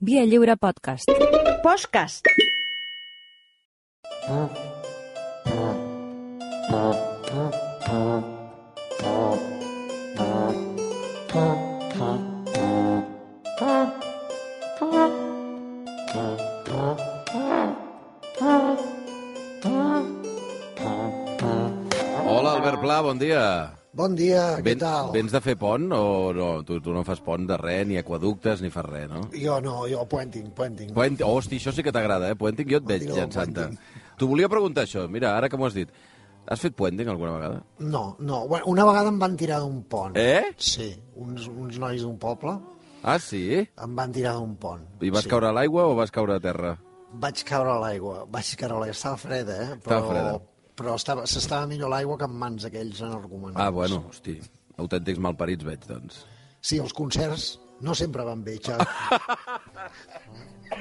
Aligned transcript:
Via 0.00 0.26
Lliure 0.26 0.56
Podcast. 0.60 1.08
Podcast. 1.64 2.20
Hola, 22.28 22.52
Albert 22.52 22.80
Pla, 22.84 23.00
bon 23.00 23.16
dia. 23.16 23.72
Bon 23.96 24.12
dia, 24.16 24.58
què 24.58 24.64
Ven- 24.66 24.80
tal? 24.82 25.06
Vens 25.14 25.32
de 25.32 25.40
fer 25.40 25.54
pont 25.56 25.86
o 25.96 26.32
no? 26.36 26.48
Tu, 26.68 26.76
tu 26.84 26.92
no 26.92 27.00
fas 27.06 27.22
pont 27.24 27.46
de 27.48 27.56
res, 27.56 27.86
ni 27.88 27.96
aquaductes, 27.96 28.60
ni 28.60 28.68
fas 28.72 28.84
res, 28.84 29.06
no? 29.08 29.22
Jo 29.32 29.54
no, 29.64 29.86
jo 29.88 30.02
puenting, 30.10 30.50
puenting. 30.56 30.90
Puent... 30.92 31.16
Hosti, 31.24 31.56
això 31.56 31.72
sí 31.72 31.84
que 31.86 31.92
t'agrada, 31.96 32.28
eh? 32.28 32.36
Puenting, 32.36 32.68
jo 32.68 32.82
et 32.82 32.90
veig 32.90 33.06
llançant-te. 33.08 33.70
T'ho 34.20 34.28
volia 34.28 34.50
preguntar, 34.52 34.84
això. 34.84 35.06
Mira, 35.08 35.32
ara 35.38 35.48
que 35.48 35.56
m'ho 35.56 35.68
has 35.70 35.76
dit. 35.78 35.88
Has 36.46 36.60
fet 36.62 36.76
puenting 36.78 37.08
alguna 37.08 37.32
vegada? 37.38 37.62
No, 37.80 38.02
no. 38.20 38.42
Bueno, 38.50 38.68
una 38.70 38.84
vegada 38.86 39.08
em 39.10 39.16
van 39.18 39.36
tirar 39.40 39.62
d'un 39.64 39.80
pont. 39.90 40.12
Eh? 40.20 40.52
Sí, 40.58 40.90
uns, 41.16 41.48
uns 41.48 41.78
nois 41.82 42.04
d'un 42.04 42.18
poble 42.22 42.52
Ah, 43.02 43.16
sí? 43.22 43.46
em 43.64 43.96
van 43.96 44.12
tirar 44.12 44.34
d'un 44.36 44.52
pont. 44.60 44.84
I 45.00 45.10
vas 45.14 45.24
sí. 45.24 45.30
caure 45.32 45.48
a 45.48 45.54
l'aigua 45.56 45.86
o 45.88 45.96
vas 45.98 46.12
caure 46.12 46.36
a 46.36 46.40
terra? 46.44 46.74
Vaig 47.16 47.40
caure 47.48 47.72
a 47.72 47.80
l'aigua, 47.80 48.26
vaig 48.28 48.52
caure 48.60 48.76
a 48.76 48.84
l'aigua. 48.84 48.98
Estava 49.00 49.16
freda, 49.24 49.56
eh? 49.62 49.68
Però, 49.80 49.98
Estava 50.02 50.08
freda. 50.12 50.36
Però 50.76 50.96
estava, 50.98 51.24
s'estava 51.30 51.68
millor 51.70 51.92
l'aigua 51.92 52.18
que 52.20 52.28
en 52.28 52.34
mans 52.40 52.66
d'aquells 52.66 53.00
energúmens. 53.06 53.56
Ah, 53.60 53.70
bueno, 53.72 54.02
hosti. 54.10 54.36
Autèntics 54.76 55.22
malparits 55.24 55.64
veig, 55.64 55.86
doncs. 55.88 56.24
Sí, 56.60 56.80
els 56.82 56.92
concerts 56.96 57.54
no 57.86 57.94
sempre 57.96 58.24
van 58.28 58.44
bé, 58.44 58.58
Xavi. 58.60 58.84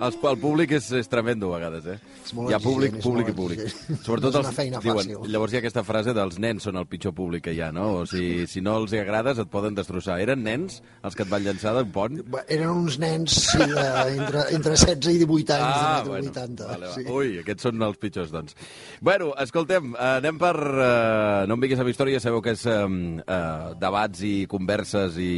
Els, 0.00 0.14
el 0.24 0.38
públic 0.40 0.70
és, 0.72 0.86
és 0.96 1.08
tremendo, 1.12 1.50
a 1.52 1.58
vegades, 1.58 1.84
eh? 1.92 1.98
És 2.24 2.30
molt 2.32 2.48
hi 2.48 2.54
ha 2.56 2.58
públic, 2.64 2.94
exigent, 2.94 3.04
públic 3.04 3.26
i 3.28 3.34
públic. 3.36 3.58
exigent. 3.66 3.98
Sobretot 4.06 4.38
els, 4.38 4.46
una 4.46 4.52
feina 4.56 4.78
diuen, 4.80 5.02
fàcil. 5.10 5.26
llavors 5.34 5.52
hi 5.52 5.58
ha 5.58 5.60
aquesta 5.60 5.82
frase 5.84 6.14
dels 6.16 6.38
nens 6.40 6.64
són 6.64 6.78
el 6.80 6.86
pitjor 6.88 7.12
públic 7.18 7.44
que 7.44 7.52
hi 7.52 7.60
ha, 7.60 7.68
no? 7.76 7.84
O 7.98 8.06
si, 8.08 8.46
si 8.48 8.62
no 8.64 8.78
els 8.80 8.94
hi 8.96 9.02
agrades 9.02 9.42
et 9.44 9.50
poden 9.52 9.76
destrossar. 9.76 10.16
Eren 10.24 10.40
nens 10.46 10.78
els 11.04 11.18
que 11.18 11.26
et 11.26 11.32
van 11.34 11.44
llançar 11.44 11.74
d'un 11.76 11.92
pont? 11.92 12.16
Eren 12.46 12.72
uns 12.72 12.96
nens 13.02 13.36
sí, 13.50 13.60
de, 13.60 13.84
entre, 14.14 14.46
entre 14.56 14.72
16 14.78 15.10
i 15.18 15.20
18 15.26 15.54
anys, 15.58 15.68
Ah, 15.68 16.00
de 16.00 16.14
bueno. 16.14 16.32
80. 16.32 16.70
Vale, 16.72 16.86
va. 16.88 16.94
sí. 16.96 17.04
Ui, 17.20 17.36
aquests 17.44 17.68
són 17.68 17.84
els 17.90 18.00
pitjors, 18.00 18.32
doncs. 18.32 18.56
Bueno, 19.04 19.34
escoltem, 19.44 19.92
anem 20.00 20.40
per... 20.40 20.54
Eh, 20.56 21.44
no 21.44 21.60
em 21.60 21.66
vinguis 21.66 21.84
amb 21.84 21.92
història, 21.92 22.24
sabeu 22.24 22.40
que 22.40 22.56
és 22.56 22.64
eh, 22.72 22.80
eh, 23.20 23.70
debats 23.84 24.24
i 24.24 24.34
converses 24.48 25.20
i, 25.20 25.34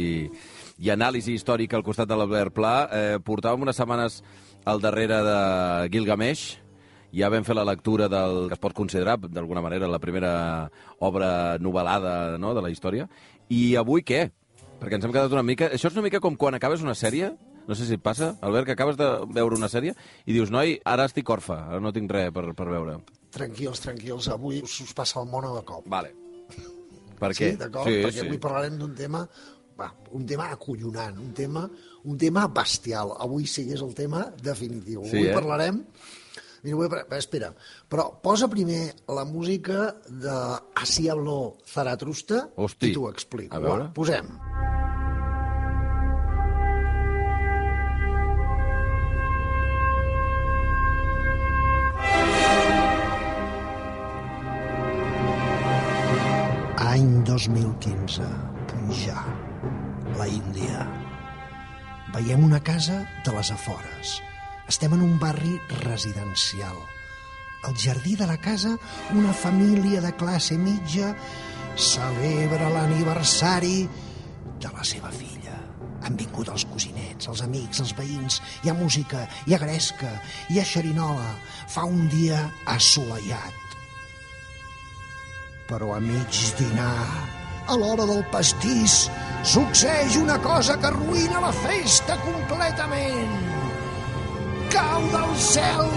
i 0.83 0.91
anàlisi 0.91 1.37
històrica 1.37 1.77
al 1.79 1.85
costat 1.85 2.09
de 2.09 2.17
l'Albert 2.19 2.51
Pla. 2.55 2.73
Eh, 2.91 3.15
portàvem 3.23 3.63
unes 3.63 3.77
setmanes 3.79 4.19
al 4.67 4.81
darrere 4.83 5.21
de 5.23 5.37
Gilgamesh, 5.93 6.43
ja 7.13 7.29
vam 7.31 7.45
fer 7.47 7.55
la 7.55 7.65
lectura 7.67 8.09
del 8.11 8.47
que 8.49 8.57
es 8.57 8.61
pot 8.61 8.75
considerar, 8.75 9.19
d'alguna 9.21 9.61
manera, 9.63 9.87
la 9.87 10.01
primera 10.01 10.33
obra 10.99 11.59
novel·lada 11.61 12.37
no, 12.41 12.53
de 12.57 12.63
la 12.65 12.71
història. 12.73 13.07
I 13.53 13.75
avui 13.79 14.03
què? 14.03 14.25
Perquè 14.81 14.97
ens 14.97 15.07
hem 15.07 15.13
quedat 15.13 15.31
una 15.35 15.45
mica... 15.45 15.69
Això 15.71 15.91
és 15.91 15.95
una 15.95 16.03
mica 16.07 16.19
com 16.23 16.35
quan 16.39 16.57
acabes 16.57 16.83
una 16.83 16.97
sèrie, 16.97 17.31
no 17.67 17.77
sé 17.79 17.87
si 17.87 17.95
et 17.95 18.03
passa, 18.03 18.33
Albert, 18.43 18.67
que 18.67 18.75
acabes 18.75 18.99
de 18.99 19.07
veure 19.31 19.55
una 19.55 19.71
sèrie 19.71 19.93
i 20.25 20.35
dius, 20.35 20.51
noi, 20.51 20.75
ara 20.83 21.07
estic 21.07 21.29
orfe, 21.31 21.55
ara 21.55 21.79
no 21.79 21.93
tinc 21.95 22.11
res 22.11 22.33
per, 22.35 22.49
per 22.57 22.67
veure. 22.71 22.97
Tranquils, 23.33 23.79
tranquils, 23.85 24.27
avui 24.33 24.59
us, 24.65 24.81
us 24.83 24.91
passa 24.97 25.21
el 25.21 25.31
món 25.31 25.47
de 25.47 25.63
cop. 25.69 25.87
Vale. 25.87 26.11
Per 27.21 27.31
què? 27.31 27.53
Sí, 27.53 27.59
d'acord? 27.61 27.87
Perquè 27.87 28.25
avui 28.25 28.41
parlarem 28.41 28.75
d'un 28.81 28.97
tema 28.97 29.23
va, 29.79 29.89
un 30.11 30.25
tema 30.29 30.49
acollonant, 30.53 31.17
un 31.19 31.31
tema, 31.33 31.67
un 32.03 32.17
tema 32.17 32.47
bestial. 32.47 33.15
Avui 33.23 33.47
sí 33.49 33.67
que 33.67 33.77
és 33.77 33.85
el 33.85 33.93
tema 33.97 34.27
definitiu. 34.41 35.05
Sí, 35.05 35.17
avui 35.17 35.31
eh? 35.31 35.37
parlarem... 35.37 35.83
Mira, 36.63 36.77
avui, 36.77 37.01
espera, 37.17 37.49
però 37.91 38.05
posa 38.23 38.47
primer 38.47 38.93
la 39.11 39.25
música 39.27 39.97
de 40.07 40.37
Así 40.79 41.09
habló 41.11 41.57
Zaratrusta 41.67 42.45
Hosti. 42.55 42.87
i 42.87 42.95
t'ho 42.95 43.09
explico. 43.11 43.57
A 43.57 43.59
veure. 43.59 43.89
Va, 43.89 43.91
posem. 43.91 44.31
Any 56.93 57.23
2015, 57.25 58.23
Punjab, 58.67 59.52
la 60.17 60.27
Índia. 60.27 60.85
Veiem 62.13 62.43
una 62.45 62.59
casa 62.63 63.01
de 63.25 63.33
les 63.35 63.51
afores. 63.51 64.17
Estem 64.69 64.93
en 64.95 65.01
un 65.05 65.17
barri 65.19 65.55
residencial. 65.83 66.75
Al 67.63 67.75
jardí 67.79 68.15
de 68.15 68.27
la 68.27 68.37
casa, 68.37 68.75
una 69.13 69.33
família 69.33 70.01
de 70.01 70.11
classe 70.19 70.57
mitja 70.57 71.13
celebra 71.75 72.69
l'aniversari 72.69 73.87
de 74.59 74.71
la 74.71 74.83
seva 74.83 75.11
filla. 75.11 75.57
Han 76.03 76.19
vingut 76.19 76.51
els 76.51 76.67
cosinets, 76.67 77.31
els 77.31 77.41
amics, 77.45 77.79
els 77.79 77.95
veïns, 77.95 78.41
hi 78.63 78.69
ha 78.69 78.77
música, 78.77 79.25
hi 79.47 79.55
ha 79.55 79.61
gresca, 79.63 80.11
hi 80.51 80.59
ha 80.59 80.67
xerinola. 80.67 81.33
Fa 81.71 81.87
un 81.87 82.09
dia 82.11 82.43
assolellat 82.67 83.63
però 85.73 85.95
a 85.95 85.99
mig 85.99 86.29
dinar, 86.59 87.07
a 87.65 87.75
l'hora 87.79 88.05
del 88.05 88.21
pastís, 88.29 89.07
succeeix 89.43 90.15
una 90.15 90.37
cosa 90.39 90.77
que 90.79 90.87
arruïna 90.87 91.41
la 91.43 91.51
festa 91.63 92.15
completament. 92.23 93.33
Cau 94.71 95.03
del 95.11 95.35
cel 95.37 95.89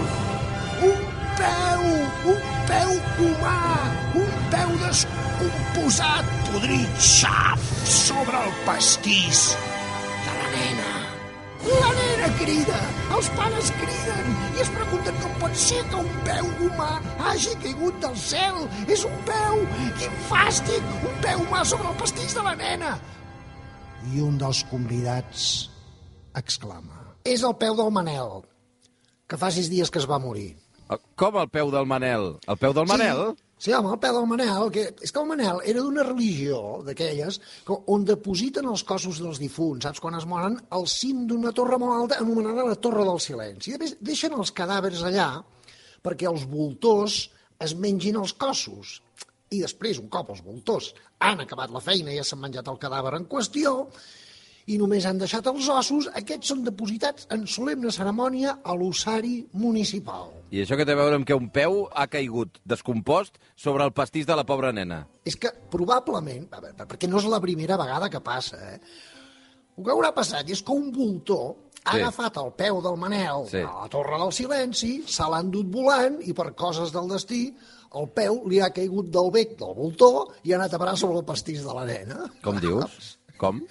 un 0.87 0.99
peu, 1.39 1.85
un 2.33 2.43
peu 2.67 2.91
humà, 3.23 3.55
un 4.19 4.35
peu 4.51 4.75
descomposat, 4.83 6.29
podrit, 6.51 7.01
xaf, 7.01 7.71
sobre 7.87 8.43
el 8.43 8.53
pastís 8.67 9.49
de 10.27 10.37
la 10.37 10.51
nena. 10.53 10.93
La 11.67 11.89
nena 11.97 12.29
crida, 12.37 12.77
els 13.15 13.27
pares 13.35 13.71
criden 13.79 14.29
i 14.55 14.61
es 14.63 14.69
pregunten 14.75 15.17
com 15.23 15.33
pot 15.41 15.57
ser 15.57 15.81
que 15.89 15.99
un 16.03 16.13
peu 16.27 16.51
humà 16.67 16.93
hagi 17.25 17.55
caigut 17.63 17.97
del 18.03 18.15
cel. 18.21 18.63
És 18.87 19.03
un 19.09 19.17
peu, 19.27 19.63
quin 19.99 20.17
fàstic, 20.29 20.95
un 21.01 21.21
peu 21.25 21.43
humà 21.47 21.65
sobre 21.65 21.91
el 21.91 22.01
pastís 22.03 22.37
de 22.37 22.45
la 22.45 22.55
nena. 22.59 22.97
I 24.13 24.21
un 24.23 24.37
dels 24.39 24.61
convidats 24.69 25.69
exclama. 26.37 27.01
És 27.27 27.43
el 27.43 27.55
peu 27.59 27.75
del 27.75 27.91
Manel, 27.91 28.41
que 29.27 29.37
fa 29.39 29.49
sis 29.51 29.67
dies 29.71 29.89
que 29.91 29.99
es 29.99 30.07
va 30.09 30.19
morir. 30.23 30.53
Com 31.19 31.35
el 31.41 31.49
peu 31.51 31.71
del 31.73 31.87
Manel? 31.89 32.37
El 32.47 32.57
peu 32.61 32.71
del 32.73 32.87
Manel? 32.87 33.23
Sí, 33.57 33.67
sí 33.67 33.73
home, 33.75 33.89
el 33.91 33.99
peu 33.99 34.13
del 34.15 34.27
Manel, 34.29 34.69
que, 34.71 34.85
és 35.03 35.11
que 35.11 35.19
el 35.19 35.27
Manel 35.27 35.59
era 35.67 35.81
d'una 35.83 36.05
religió 36.07 36.59
d'aquelles 36.87 37.41
que- 37.67 37.79
on 37.91 38.05
depositen 38.07 38.69
els 38.71 38.85
cossos 38.87 39.19
dels 39.19 39.41
difunts, 39.43 39.83
saps, 39.83 39.99
quan 39.99 40.15
es 40.15 40.25
moren, 40.25 40.55
al 40.69 40.87
cim 40.87 41.25
d'una 41.27 41.51
torre 41.51 41.77
molt 41.81 41.97
alta 42.05 42.21
anomenada 42.23 42.63
la 42.69 42.75
Torre 42.79 43.03
del 43.03 43.19
Silenci. 43.19 43.71
I 43.71 43.73
després 43.75 43.97
deixen 43.99 44.33
els 44.39 44.53
cadàvers 44.53 45.03
allà 45.03 45.43
perquè 46.05 46.29
els 46.31 46.45
voltors 46.47 47.25
es 47.59 47.73
mengin 47.75 48.15
els 48.21 48.31
cossos. 48.33 49.01
I 49.49 49.61
després, 49.63 49.99
un 50.01 50.09
cop 50.11 50.29
els 50.33 50.41
voltors 50.43 50.93
han 51.23 51.39
acabat 51.39 51.71
la 51.71 51.79
feina 51.83 52.11
i 52.11 52.17
ja 52.17 52.23
s'han 52.27 52.41
menjat 52.43 52.67
el 52.67 52.79
cadàver 52.81 53.13
en 53.15 53.25
qüestió, 53.31 53.87
i 54.67 54.75
només 54.77 55.05
han 55.07 55.15
deixat 55.21 55.45
els 55.47 55.69
ossos, 55.71 56.09
aquests 56.19 56.49
són 56.51 56.65
depositats 56.65 57.27
en 57.31 57.45
solemne 57.47 57.87
cerimònia 57.95 58.57
a 58.67 58.73
l'ossari 58.75 59.45
municipal. 59.55 60.33
I 60.51 60.59
això 60.65 60.75
que 60.75 60.83
té 60.87 60.91
a 60.91 60.99
veure 60.99 61.15
amb 61.15 61.27
que 61.27 61.35
un 61.37 61.47
peu 61.55 61.85
ha 61.95 62.07
caigut 62.11 62.59
descompost 62.67 63.39
sobre 63.55 63.85
el 63.87 63.93
pastís 63.95 64.27
de 64.27 64.35
la 64.35 64.43
pobra 64.43 64.73
nena? 64.75 65.05
És 65.23 65.37
que 65.39 65.53
probablement, 65.71 66.49
a 66.51 66.59
veure, 66.59 66.83
perquè 66.83 67.07
no 67.07 67.21
és 67.23 67.29
la 67.31 67.39
primera 67.39 67.77
vegada 67.79 68.09
que 68.11 68.19
passa, 68.19 68.59
eh? 68.73 68.81
El 69.77 69.85
que 69.85 69.93
haurà 69.95 70.11
passat 70.11 70.49
és 70.51 70.59
que 70.65 70.75
un 70.75 70.91
voltor 70.91 71.55
ha 71.85 71.93
Sí. 71.93 72.01
agafat 72.01 72.35
el 72.43 72.51
peu 72.59 72.81
del 72.81 72.97
Manel 72.99 73.47
Sí. 73.47 73.63
a 73.63 73.83
la 73.83 73.87
Torre 73.87 74.17
del 74.19 74.33
Silenci, 74.33 75.03
se 75.07 75.23
l'ha 75.23 75.39
endut 75.39 75.67
volant 75.71 76.19
i 76.27 76.33
per 76.33 76.53
coses 76.55 76.91
del 76.91 77.07
destí 77.07 77.55
el 77.95 78.09
peu 78.13 78.41
li 78.49 78.59
ha 78.61 78.69
caigut 78.75 79.09
del 79.13 79.31
bec 79.31 79.55
del 79.59 79.73
voltor 79.77 80.33
i 80.43 80.51
ha 80.53 80.57
anat 80.59 80.73
a 80.73 80.79
parar 80.81 80.97
sobre 80.97 81.19
el 81.19 81.25
pastís 81.25 81.63
de 81.63 81.73
la 81.73 81.85
nena. 81.85 82.25
Com 82.43 82.59
dius? 82.59 83.17
Com? 83.37 83.61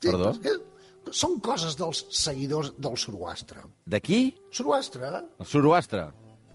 Sí, 0.00 0.08
Perdó? 0.10 0.32
que 0.42 0.56
Són 1.14 1.36
coses 1.38 1.76
dels 1.78 2.00
seguidors 2.10 2.72
del 2.82 2.96
Zoroastre. 2.98 3.60
De 3.86 4.00
qui? 4.02 4.34
Zoroastre? 4.52 5.06
El 5.38 5.46
Zoroastre. 5.46 6.08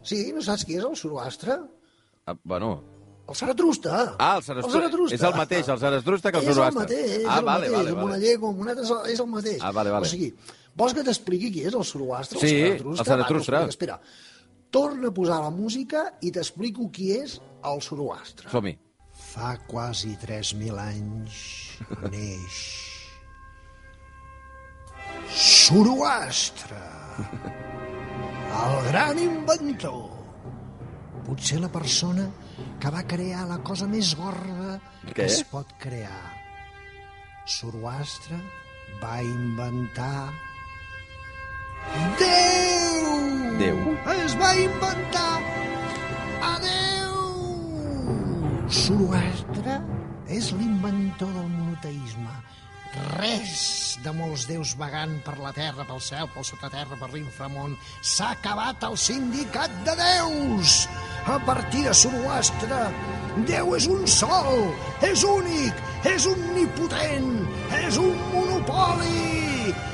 Sí, 0.03 0.33
no 0.36 0.42
saps 0.44 0.65
qui 0.68 0.75
és 0.75 0.83
el 0.83 0.95
Zoroastre? 1.00 1.56
Ah, 2.27 2.36
bueno, 2.44 2.83
El 3.30 3.36
Zaratrusta. 3.36 4.18
Ah, 4.19 4.36
el 4.38 4.44
Zaratrusta. 4.44 5.15
És 5.15 5.21
el 5.24 5.36
mateix, 5.38 5.68
el 5.69 5.80
Zaratrusta 5.80 6.31
que 6.33 6.39
el 6.39 6.45
Zoroastre. 6.50 6.83
És 6.83 6.92
el 6.92 6.98
mateix, 7.00 7.12
és 7.21 7.25
Ah, 7.30 7.38
el 7.39 7.45
vale, 7.45 7.69
mateix. 7.69 7.71
vale, 7.77 7.89
amb 7.92 7.98
vale. 7.98 8.09
una 8.09 8.18
llengua, 8.18 8.50
amb 8.50 8.59
una 8.59 8.71
altra, 8.71 8.83
és 8.83 8.92
el- 8.92 9.12
és 9.13 9.19
el 9.21 9.27
mateix. 9.27 9.59
Ah, 9.62 9.71
vale, 9.71 9.89
vale. 9.92 10.06
O 10.06 10.09
sigui, 10.09 10.33
vols 10.75 10.94
que 10.94 11.03
t'expliqui 11.03 11.51
qui 11.53 11.62
és 11.63 11.74
el 11.74 11.83
Zoroastre? 11.86 12.39
Sí, 12.42 12.56
el 12.59 12.83
el 12.92 13.06
Zaratrusta? 13.06 13.53
Va, 13.53 13.59
t'ho 13.62 13.65
explico. 13.68 13.69
Espera, 13.69 14.01
torna 14.71 15.12
a 15.12 15.15
posar 15.15 15.41
la 15.44 15.51
música 15.53 16.06
i 16.21 16.31
t'explico 16.33 16.89
qui 16.94 17.12
és 17.18 17.39
el 17.68 17.83
Zoroastre. 17.83 18.50
Som-hi. 18.51 18.77
Fa 19.21 19.53
quasi 19.68 20.15
3.000 20.19 20.79
anys 20.81 21.41
neix 22.09 22.62
Zoroastre, 25.31 26.81
el 28.51 28.75
gran 28.89 29.19
inventor. 29.19 30.09
Potser 31.24 31.62
la 31.62 31.69
persona 31.71 32.25
que 32.81 32.91
va 32.91 33.03
crear 33.07 33.45
la 33.47 33.59
cosa 33.63 33.88
més 33.88 34.12
gorda 34.17 34.79
Què? 35.06 35.13
que 35.15 35.27
es 35.29 35.44
pot 35.47 35.71
crear. 35.79 36.24
Zoroastre 37.47 38.39
va 39.03 39.19
inventar... 39.24 40.50
Déu! 42.19 43.09
Déu. 43.61 43.79
Es 44.15 44.35
va 44.39 44.53
inventar 44.57 45.41
a 46.47 46.55
Déu! 46.63 47.15
Zoroastre 48.71 49.81
és 50.31 50.51
l'inventor 50.55 51.31
del 51.35 51.49
monoteisme. 51.57 52.33
Res 53.15 53.97
de 54.03 54.11
molts 54.11 54.43
déus 54.49 54.73
vagant 54.79 55.13
per 55.23 55.37
la 55.39 55.53
terra, 55.55 55.85
pel 55.87 56.01
cel, 56.03 56.27
pel 56.33 56.43
sotaterra, 56.47 56.97
per 56.99 57.07
l'inframont. 57.13 57.77
S'ha 58.03 58.33
acabat 58.35 58.83
el 58.87 58.97
sindicat 58.99 59.71
de 59.87 59.95
déus! 59.99 60.85
A 61.31 61.37
partir 61.47 61.85
de 61.87 61.93
Zoroastre, 61.95 62.81
Déu 63.47 63.75
és 63.77 63.85
un 63.87 64.03
sol, 64.11 64.65
és 65.07 65.23
únic, 65.23 65.77
és 66.03 66.27
omnipotent, 66.27 67.31
és 67.79 68.01
un 68.01 68.17
monopoli! 68.33 69.40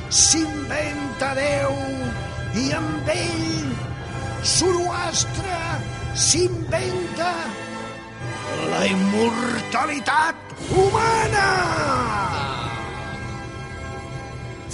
S'inventa 0.10 1.34
Déu 1.36 1.74
i 2.56 2.70
amb 2.78 3.10
ell 3.12 3.72
Zoroastre 4.48 5.58
s'inventa 6.16 7.32
la 8.72 8.86
immortalitat 8.88 10.56
humana! 10.72 11.48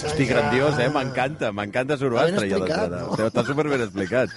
Hosti, 0.03 0.25
grandiós, 0.27 0.77
eh? 0.83 0.89
M'encanta, 0.91 1.49
m'encanta 1.55 1.95
Zoroastre. 1.97 2.43
Ben 2.43 2.51
ja 2.51 2.57
explicat, 2.59 2.89
d'entrada. 2.91 3.17
no? 3.17 3.27
Està 3.31 3.43
superben 3.47 3.83
explicat. 3.85 4.33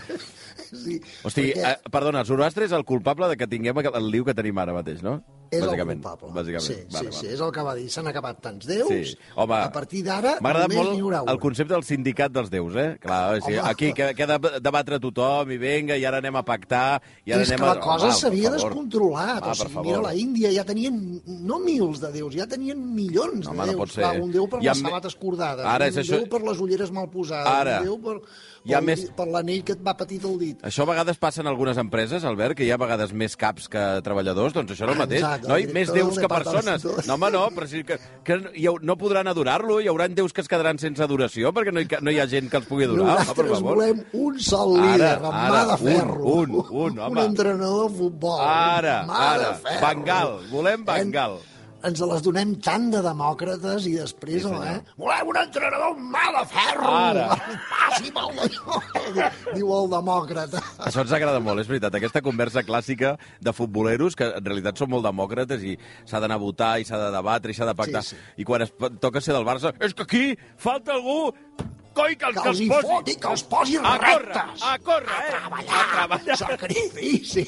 Sí, 0.66 1.00
Hosti, 1.26 1.50
perquè 1.52 1.72
eh, 1.74 1.90
perdona, 1.92 2.22
Zoroastre 2.24 2.64
és 2.68 2.74
el 2.76 2.86
culpable 2.86 3.28
de 3.32 3.36
que 3.36 3.48
tinguem 3.50 3.82
el 3.84 4.08
liu 4.14 4.24
que 4.24 4.34
tenim 4.34 4.56
ara 4.62 4.72
mateix, 4.76 5.02
no? 5.04 5.18
És 5.50 5.62
el 5.62 5.68
Bàsicament, 5.68 6.02
culpable. 6.02 6.32
Bàsicament. 6.34 6.66
Sí, 6.66 6.74
vale, 6.92 7.10
sí, 7.12 7.18
sí, 7.18 7.26
vale. 7.26 7.34
és 7.34 7.40
el 7.40 7.52
que 7.52 7.62
va 7.62 7.74
dir. 7.74 7.88
S'han 7.90 8.06
acabat 8.08 8.40
tants 8.42 8.66
déus, 8.66 8.88
Sí. 8.88 9.16
Home, 9.36 9.54
a 9.54 9.70
partir 9.72 10.02
d'ara 10.04 10.36
només 10.40 10.68
n'hi 10.68 11.00
haurà 11.00 11.18
molt 11.20 11.28
un. 11.28 11.28
el 11.34 11.38
concepte 11.38 11.72
del 11.74 11.84
sindicat 11.84 12.32
dels 12.32 12.50
déus, 12.50 12.74
eh? 12.76 12.96
Clar, 13.00 13.34
o 13.36 13.40
sigui, 13.40 13.58
Home. 13.58 13.68
aquí 13.70 13.92
que, 13.92 14.14
que 14.14 14.26
de 14.26 14.38
debatre 14.60 14.98
tothom 15.00 15.50
i 15.50 15.58
vinga, 15.58 15.96
i 15.96 16.04
ara 16.04 16.18
anem 16.18 16.36
a 16.36 16.42
pactar... 16.44 17.00
I 17.24 17.32
ara 17.32 17.42
és 17.42 17.50
anem 17.50 17.60
que 17.60 17.66
la 17.66 17.72
a... 17.72 17.80
cosa 17.80 18.12
s'havia 18.12 18.50
descontrolat. 18.50 19.42
Va, 19.42 19.50
o 19.52 19.54
sigui, 19.54 19.82
mira, 19.86 20.00
la 20.02 20.14
Índia 20.14 20.50
ja 20.54 20.64
tenien 20.64 21.20
no 21.26 21.58
mils 21.60 22.00
de 22.00 22.10
déus, 22.12 22.34
ja 22.34 22.46
tenien 22.46 22.78
milions 22.94 23.44
No, 23.46 23.52
de 23.52 23.54
home, 23.54 23.58
no 23.58 23.66
déus. 23.72 23.76
pot 23.78 23.90
ser. 23.94 24.02
Clar, 24.04 24.20
un 24.20 24.32
déu 24.32 24.48
per 24.48 24.58
ha 24.60 24.62
les 24.62 24.82
me- 24.82 24.88
sabates 24.90 25.14
cordades, 25.16 25.64
Ara 25.66 25.84
un 25.86 25.90
és 25.90 25.96
això- 26.02 26.18
déu 26.20 26.28
per 26.28 26.42
les 26.42 26.58
ulleres 26.60 26.90
mal 26.90 27.08
posades, 27.10 27.46
Ara. 27.46 27.78
un 27.80 27.84
déu 27.84 28.00
per, 28.00 28.16
Hi 28.66 28.72
ha 28.74 28.80
més- 28.80 29.04
per 29.14 29.28
l'anell 29.28 29.62
que 29.62 29.72
et 29.76 29.82
va 29.86 29.96
petit 29.96 30.24
el 30.24 30.38
dit. 30.40 30.62
Això 30.66 30.82
a 30.82 30.86
vegades 30.86 31.16
passa 31.18 31.40
en 31.40 31.46
algunes 31.46 31.76
empreses, 31.78 32.24
Albert, 32.24 32.56
que 32.56 32.64
hi 32.64 32.70
ha 32.70 32.74
a 32.74 32.78
vegades 32.78 33.12
més 33.12 33.36
caps 33.36 33.68
que 33.68 33.78
treballadors, 34.02 34.52
doncs 34.52 34.72
això 34.72 34.86
és 34.88 34.90
el 34.92 34.98
mateix. 34.98 35.20
Exacte, 35.20 35.35
no, 35.46 35.58
hi, 35.58 35.66
més 35.74 35.90
déus 35.92 36.18
que 36.18 36.28
persones. 36.28 36.84
No, 37.06 37.14
home, 37.14 37.30
no, 37.34 37.44
però 37.54 37.66
sí 37.68 37.82
que, 37.84 37.98
que 38.24 38.38
hi 38.54 38.66
hau- 38.70 38.78
no 38.82 38.96
podran 38.96 39.26
adorar-lo, 39.28 39.80
hi 39.80 39.88
haurà 39.90 40.08
déus 40.08 40.32
que 40.32 40.40
es 40.44 40.48
quedaran 40.48 40.78
sense 40.78 41.02
adoració 41.02 41.52
perquè 41.56 41.72
no 41.74 41.80
hi, 41.80 41.88
no 42.00 42.10
hi 42.14 42.20
ha 42.20 42.26
gent 42.30 42.48
que 42.50 42.56
els 42.60 42.66
pugui 42.66 42.84
adorar. 42.84 43.04
home, 43.06 43.16
per 43.16 43.26
Nosaltres 43.26 43.50
favor. 43.58 43.74
volem 43.74 44.04
un 44.12 44.38
sol 44.40 44.76
Ara, 44.78 44.92
líder, 44.92 45.12
amb 45.18 45.34
ara, 45.34 45.50
mà 45.50 45.64
de 45.66 45.72
un, 45.72 45.90
ferro. 45.90 46.22
un, 46.24 46.56
un, 46.70 46.98
home. 46.98 47.10
Un 47.10 47.18
entrenador 47.26 47.90
de 47.90 47.98
futbol. 47.98 48.40
Ara, 48.46 48.96
mà 49.08 49.20
ara, 49.34 49.50
de 49.50 49.54
ferro. 49.68 49.86
Bengal, 49.86 50.38
volem 50.50 50.84
Bengal. 50.84 51.38
En, 51.42 51.55
ens 51.84 52.00
les 52.00 52.22
donem 52.24 52.54
tant 52.64 52.88
de 52.90 53.00
demòcrates 53.04 53.84
i 53.86 53.92
després, 53.98 54.42
Sí, 54.42 54.48
senyor. 54.48 54.66
eh? 54.66 54.80
Volem 54.96 55.28
un 55.28 55.36
entrenador 55.36 55.96
mà 55.98 56.24
de 56.38 56.44
ferro. 56.50 56.90
Ara. 56.96 57.26
Passi 57.70 58.10
pel 58.10 58.32
d'allò, 58.38 58.80
diu 59.54 59.72
el 59.76 59.90
demòcrata. 59.92 60.62
Això 60.88 61.04
ens 61.04 61.12
agrada 61.12 61.40
molt, 61.40 61.60
és 61.60 61.68
veritat. 61.68 61.94
Aquesta 61.94 62.22
conversa 62.22 62.62
clàssica 62.66 63.16
de 63.40 63.52
futboleros, 63.52 64.16
que 64.16 64.24
en 64.24 64.44
realitat 64.44 64.78
són 64.78 64.90
molt 64.90 65.04
demòcrates 65.04 65.62
i 65.62 65.76
s'ha 66.04 66.20
d'anar 66.20 66.36
a 66.40 66.44
votar 66.46 66.80
i 66.80 66.84
s'ha 66.88 66.98
de 66.98 67.10
debatre 67.14 67.50
i 67.50 67.54
s'ha 67.54 67.66
de 67.66 67.74
pactar. 67.74 68.02
Sí, 68.02 68.16
sí. 68.16 68.22
I 68.42 68.44
quan 68.44 68.62
es 68.62 68.72
toca 69.00 69.20
ser 69.20 69.34
del 69.34 69.44
Barça, 69.46 69.74
és 69.80 69.94
que 69.94 70.02
aquí 70.02 70.24
falta 70.56 70.92
algú 70.96 71.32
coi, 71.96 72.14
que, 72.20 72.26
Que 72.28 72.32
que 72.36 72.42
els 72.42 72.48
els 72.52 72.60
hi 72.60 72.68
posi... 72.70 72.86
foti, 72.90 73.14
que 73.22 73.30
els 73.32 73.42
posi 73.50 73.76
a 73.80 73.82
córrer, 73.86 74.12
rectes. 74.26 74.62
a 74.68 74.72
córrer, 74.84 75.16
eh? 75.16 75.30
treballar, 75.32 75.80
A 75.80 75.86
treballar. 75.94 76.36
sacrifici. 76.42 77.44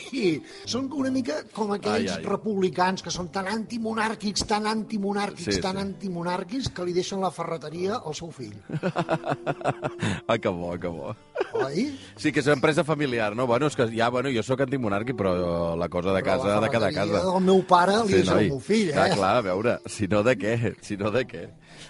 Són 0.65 0.89
una 0.97 1.11
mica 1.15 1.37
com 1.53 1.73
aquells 1.77 2.15
Ai, 2.15 2.19
ai. 2.19 2.25
republicans 2.27 3.05
que 3.05 3.13
són 3.15 3.29
tan 3.35 3.47
antimonàrquics, 3.53 4.47
tan 4.49 4.67
antimonàrquics, 4.73 5.55
Sí, 5.59 5.61
tan 5.65 5.77
sí. 5.79 5.85
antimonàrquics 5.87 6.73
que 6.75 6.85
li 6.89 6.97
deixen 6.97 7.21
la 7.25 7.31
ferreteria 7.35 8.01
al 8.05 8.15
seu 8.17 8.31
fill. 8.33 8.57
ah, 10.29 10.39
que 10.39 10.49
bo, 10.49 10.73
que 10.81 10.89
bo. 10.89 11.15
Oi? 11.55 11.85
Sí, 12.21 12.31
que 12.33 12.41
és 12.43 12.47
una 12.47 12.57
empresa 12.59 12.85
familiar, 12.85 13.31
no? 13.37 13.47
Bueno, 13.49 13.67
és 13.71 13.77
que 13.79 13.87
ja, 13.95 14.09
bueno, 14.13 14.29
jo 14.35 14.43
sóc 14.45 14.61
antimonàrquic, 14.61 15.17
però 15.17 15.33
la 15.81 15.89
cosa 15.89 16.13
de 16.13 16.23
casa 16.23 16.61
de 16.61 16.69
quedar 16.69 16.91
a 16.91 16.93
ferreteria 16.93 17.21
casa. 17.23 17.33
del 17.33 17.45
meu 17.47 17.63
pare 17.69 17.97
li 18.05 18.13
deixa 18.19 18.35
noi. 18.35 18.45
al 18.45 18.53
meu 18.53 18.61
fill, 18.61 18.91
Clar, 18.93 19.07
eh? 19.09 19.17
clar, 19.17 19.35
a 19.39 19.43
veure, 19.47 19.79
si 19.89 20.09
no 20.09 20.23
de 20.27 20.37
què, 20.37 20.55
si 20.85 20.97
no 21.01 21.11
de 21.15 21.25
què. 21.27 21.45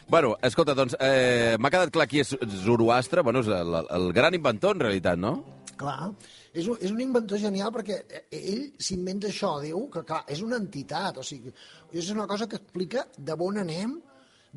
Bueno, 0.08 0.36
escolta, 0.42 0.74
doncs, 0.78 0.94
eh, 1.00 1.56
m'ha 1.58 1.70
quedat 1.70 1.90
clar 1.90 2.06
qui 2.08 2.20
és 2.22 2.34
Zoroastre, 2.64 3.22
bueno, 3.26 3.40
és 3.40 3.48
el, 3.48 3.78
el 3.98 4.12
gran 4.12 4.34
inventor, 4.38 4.76
en 4.76 4.80
realitat, 4.86 5.18
no? 5.18 5.36
Clar, 5.78 6.10
és 6.58 6.66
un, 6.66 6.78
és 6.82 6.90
un 6.90 7.00
inventor 7.00 7.38
genial 7.38 7.70
perquè 7.74 8.00
ell 8.34 8.64
s'inventa 8.82 9.28
això, 9.30 9.56
diu 9.62 9.84
que 9.92 10.02
clar, 10.06 10.24
és 10.26 10.40
una 10.42 10.56
entitat, 10.58 11.18
o 11.18 11.22
sigui, 11.26 11.52
és 11.92 12.10
una 12.10 12.26
cosa 12.26 12.48
que 12.50 12.56
explica 12.58 13.04
de 13.16 13.36
on 13.38 13.58
anem, 13.62 13.98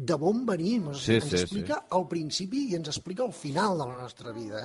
de 0.01 0.15
on 0.17 0.45
venim, 0.47 0.87
Sí, 0.95 1.19
sigui, 1.19 1.19
sí, 1.21 1.27
ens 1.35 1.43
explica 1.43 1.75
el 1.97 2.07
principi 2.09 2.63
i 2.71 2.77
ens 2.79 2.89
explica 2.89 3.25
el 3.27 3.33
final 3.37 3.77
de 3.77 3.85
la 3.91 3.97
nostra 4.01 4.31
vida. 4.33 4.63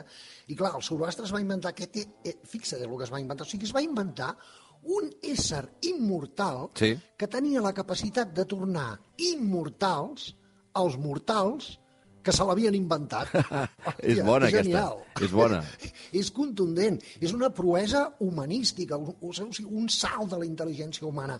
I 0.48 0.56
clar, 0.56 0.72
el 0.78 0.84
Zoroastre 0.86 1.26
es 1.28 1.34
va 1.34 1.42
inventar 1.42 1.74
aquest, 1.74 1.98
eh, 2.24 2.38
fixa't 2.48 2.80
el 2.86 2.94
que 2.96 3.04
es 3.04 3.12
va 3.12 3.20
inventar, 3.20 3.44
o 3.44 3.50
sigui, 3.50 3.68
es 3.68 3.74
va 3.76 3.82
inventar 3.84 4.30
un 4.96 5.10
ésser 5.22 5.64
immortal 5.90 6.70
Sí. 6.78 6.94
que 7.18 7.26
tenia 7.28 7.60
la 7.60 7.74
capacitat 7.74 8.32
de 8.32 8.44
tornar 8.46 9.00
immortals 9.18 10.34
els 10.76 10.96
mortals 11.00 11.78
que 12.22 12.32
se 12.34 12.44
l'havien 12.44 12.74
inventat. 12.74 13.28
És 14.02 14.18
bona, 14.24 14.48
aquesta. 14.48 14.62
genial. 14.62 14.96
És 15.22 15.30
bona. 15.30 15.60
és 16.20 16.30
contundent, 16.34 16.98
és 17.20 17.32
una 17.32 17.52
proesa 17.54 18.08
humanística, 18.20 18.96
un, 18.98 19.14
un 19.22 19.88
salt 19.88 20.32
de 20.32 20.40
la 20.40 20.48
intel·ligència 20.48 21.06
humana, 21.06 21.38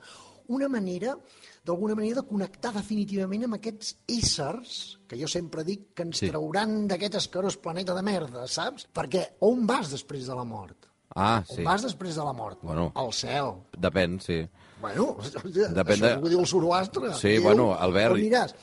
una 0.48 0.68
manera, 0.68 1.16
d'alguna 1.64 1.94
manera, 1.94 2.20
de 2.22 2.26
connectar 2.28 2.72
definitivament 2.74 3.44
amb 3.44 3.54
aquests 3.58 3.96
éssers, 4.08 4.98
que 5.08 5.18
jo 5.20 5.28
sempre 5.28 5.64
dic 5.64 5.92
que 5.94 6.02
ens 6.06 6.18
Sí. 6.18 6.28
trauran 6.30 6.86
d'aquest 6.88 7.14
escarós 7.16 7.56
planeta 7.56 7.94
de 7.94 8.02
merda, 8.02 8.46
saps? 8.46 8.86
Perquè 8.92 9.36
on 9.40 9.66
vas 9.66 9.90
després 9.90 10.26
de 10.26 10.34
la 10.34 10.44
mort? 10.44 10.86
Ah, 11.14 11.42
On 11.48 11.56
sí. 11.56 11.62
vas 11.62 11.82
després 11.82 12.14
de 12.14 12.24
la 12.24 12.32
mort? 12.32 12.58
Bueno. 12.62 12.92
Al 12.94 13.12
cel. 13.12 13.54
Depèn, 13.78 14.20
sí. 14.20 14.46
Bueno, 14.80 15.16
Depèn 15.16 15.72
Depèn 15.72 16.00
de- 16.00 16.08
això 16.16 16.22
ho 16.22 16.28
diu 16.28 16.40
el 16.40 16.46
Zoroastre. 16.46 17.14
Sí, 17.14 17.28
Diu, 17.28 17.42
bueno, 17.44 17.72
Albert, 17.74 18.16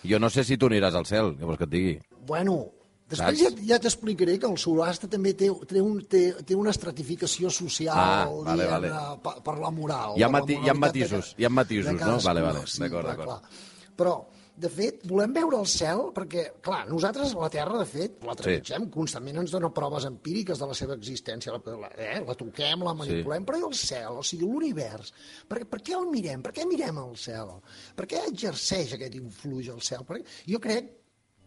jo 0.04 0.20
no 0.20 0.30
sé 0.30 0.44
si 0.44 0.58
tu 0.58 0.68
aniràs 0.68 0.94
al 0.94 1.06
cel, 1.08 1.36
què 1.38 1.44
vols 1.44 1.58
que 1.58 1.64
et 1.64 1.70
digui? 1.70 2.00
Bueno, 2.28 2.70
després 3.14 3.40
ja, 3.40 3.52
ja 3.74 3.80
t'explicaré 3.84 4.36
que 4.42 4.50
el 4.50 4.58
Zoroastre 4.62 5.10
també 5.14 5.34
té, 5.38 5.50
té, 5.70 5.82
un, 5.82 6.02
té, 6.10 6.24
té 6.44 6.58
una 6.60 6.74
estratificació 6.76 7.50
social, 7.54 7.96
Ah, 7.96 8.28
vale, 8.28 8.64
diguem, 8.68 8.76
vale. 8.92 9.18
Per, 9.24 9.36
per 9.48 9.58
la 9.62 9.72
moral. 9.72 10.18
Hi 10.20 10.24
ha 10.28 10.30
mati- 10.34 10.60
hi 10.60 10.70
ha 10.70 10.74
de 10.78 10.80
matisos, 10.88 11.34
ca- 11.34 11.42
hi 11.42 11.46
ha 11.46 11.50
matisos, 11.62 11.92
de 11.94 12.06
no? 12.06 12.20
Vale, 12.24 12.42
vale, 12.50 12.68
sí, 12.68 12.80
d'acord, 12.84 13.08
d'acord. 13.14 13.60
Però, 13.98 14.14
de 14.54 14.70
fet, 14.70 15.00
volem 15.10 15.32
veure 15.34 15.58
el 15.58 15.66
cel 15.66 16.02
perquè, 16.14 16.44
clar, 16.62 16.84
nosaltres 16.90 17.32
la 17.34 17.48
Terra, 17.50 17.78
de 17.80 17.86
fet, 17.90 18.20
la 18.26 18.36
trepitgem, 18.38 18.86
constantment 18.94 19.40
ens 19.42 19.52
dona 19.56 19.72
proves 19.74 20.06
empíriques 20.06 20.60
de 20.62 20.68
la 20.70 20.76
seva 20.78 20.94
existència, 20.94 21.56
la, 21.56 21.78
la, 21.82 21.90
eh, 21.98 22.20
la 22.26 22.36
toquem, 22.38 22.84
la 22.86 22.94
manipulem, 22.94 23.46
però 23.50 23.58
i 23.58 23.66
el 23.70 23.74
cel, 23.74 24.20
o 24.22 24.24
sigui, 24.26 24.46
l'univers, 24.46 25.10
per, 25.50 25.64
per 25.66 25.82
què 25.82 25.96
el 25.98 26.06
mirem? 26.14 26.42
Per 26.46 26.54
què 26.54 26.68
mirem 26.70 27.02
el 27.02 27.16
cel? 27.18 27.50
Per 27.98 28.06
què 28.10 28.22
exerceix 28.30 28.94
aquest 28.94 29.16
influix 29.18 29.70
al 29.74 29.82
cel? 29.82 30.06
Perquè 30.06 30.24
jo 30.54 30.60
crec 30.62 30.92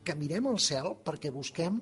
que 0.07 0.15
mirem 0.19 0.47
el 0.53 0.61
cel 0.63 0.93
perquè 1.05 1.33
busquem 1.35 1.81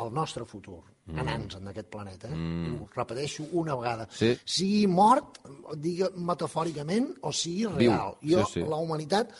el 0.00 0.12
nostre 0.16 0.46
futur, 0.48 0.80
Mm. 1.10 1.18
anant 1.18 1.54
en 1.56 1.68
aquest 1.70 1.88
planeta. 1.90 2.28
Eh? 2.30 2.70
Ho 2.78 2.86
repeteixo 2.94 3.42
una 3.58 3.74
vegada. 3.74 4.04
Sí. 4.14 4.28
Sigui 4.44 4.86
mort, 4.86 5.40
digue 5.80 6.10
metafòricament, 6.14 7.16
o 7.26 7.32
sigui 7.32 7.66
Viu, 7.66 7.90
real. 7.90 8.14
Jo, 8.22 8.44
sí, 8.46 8.60
sí. 8.60 8.66
la 8.68 8.76
humanitat 8.76 9.32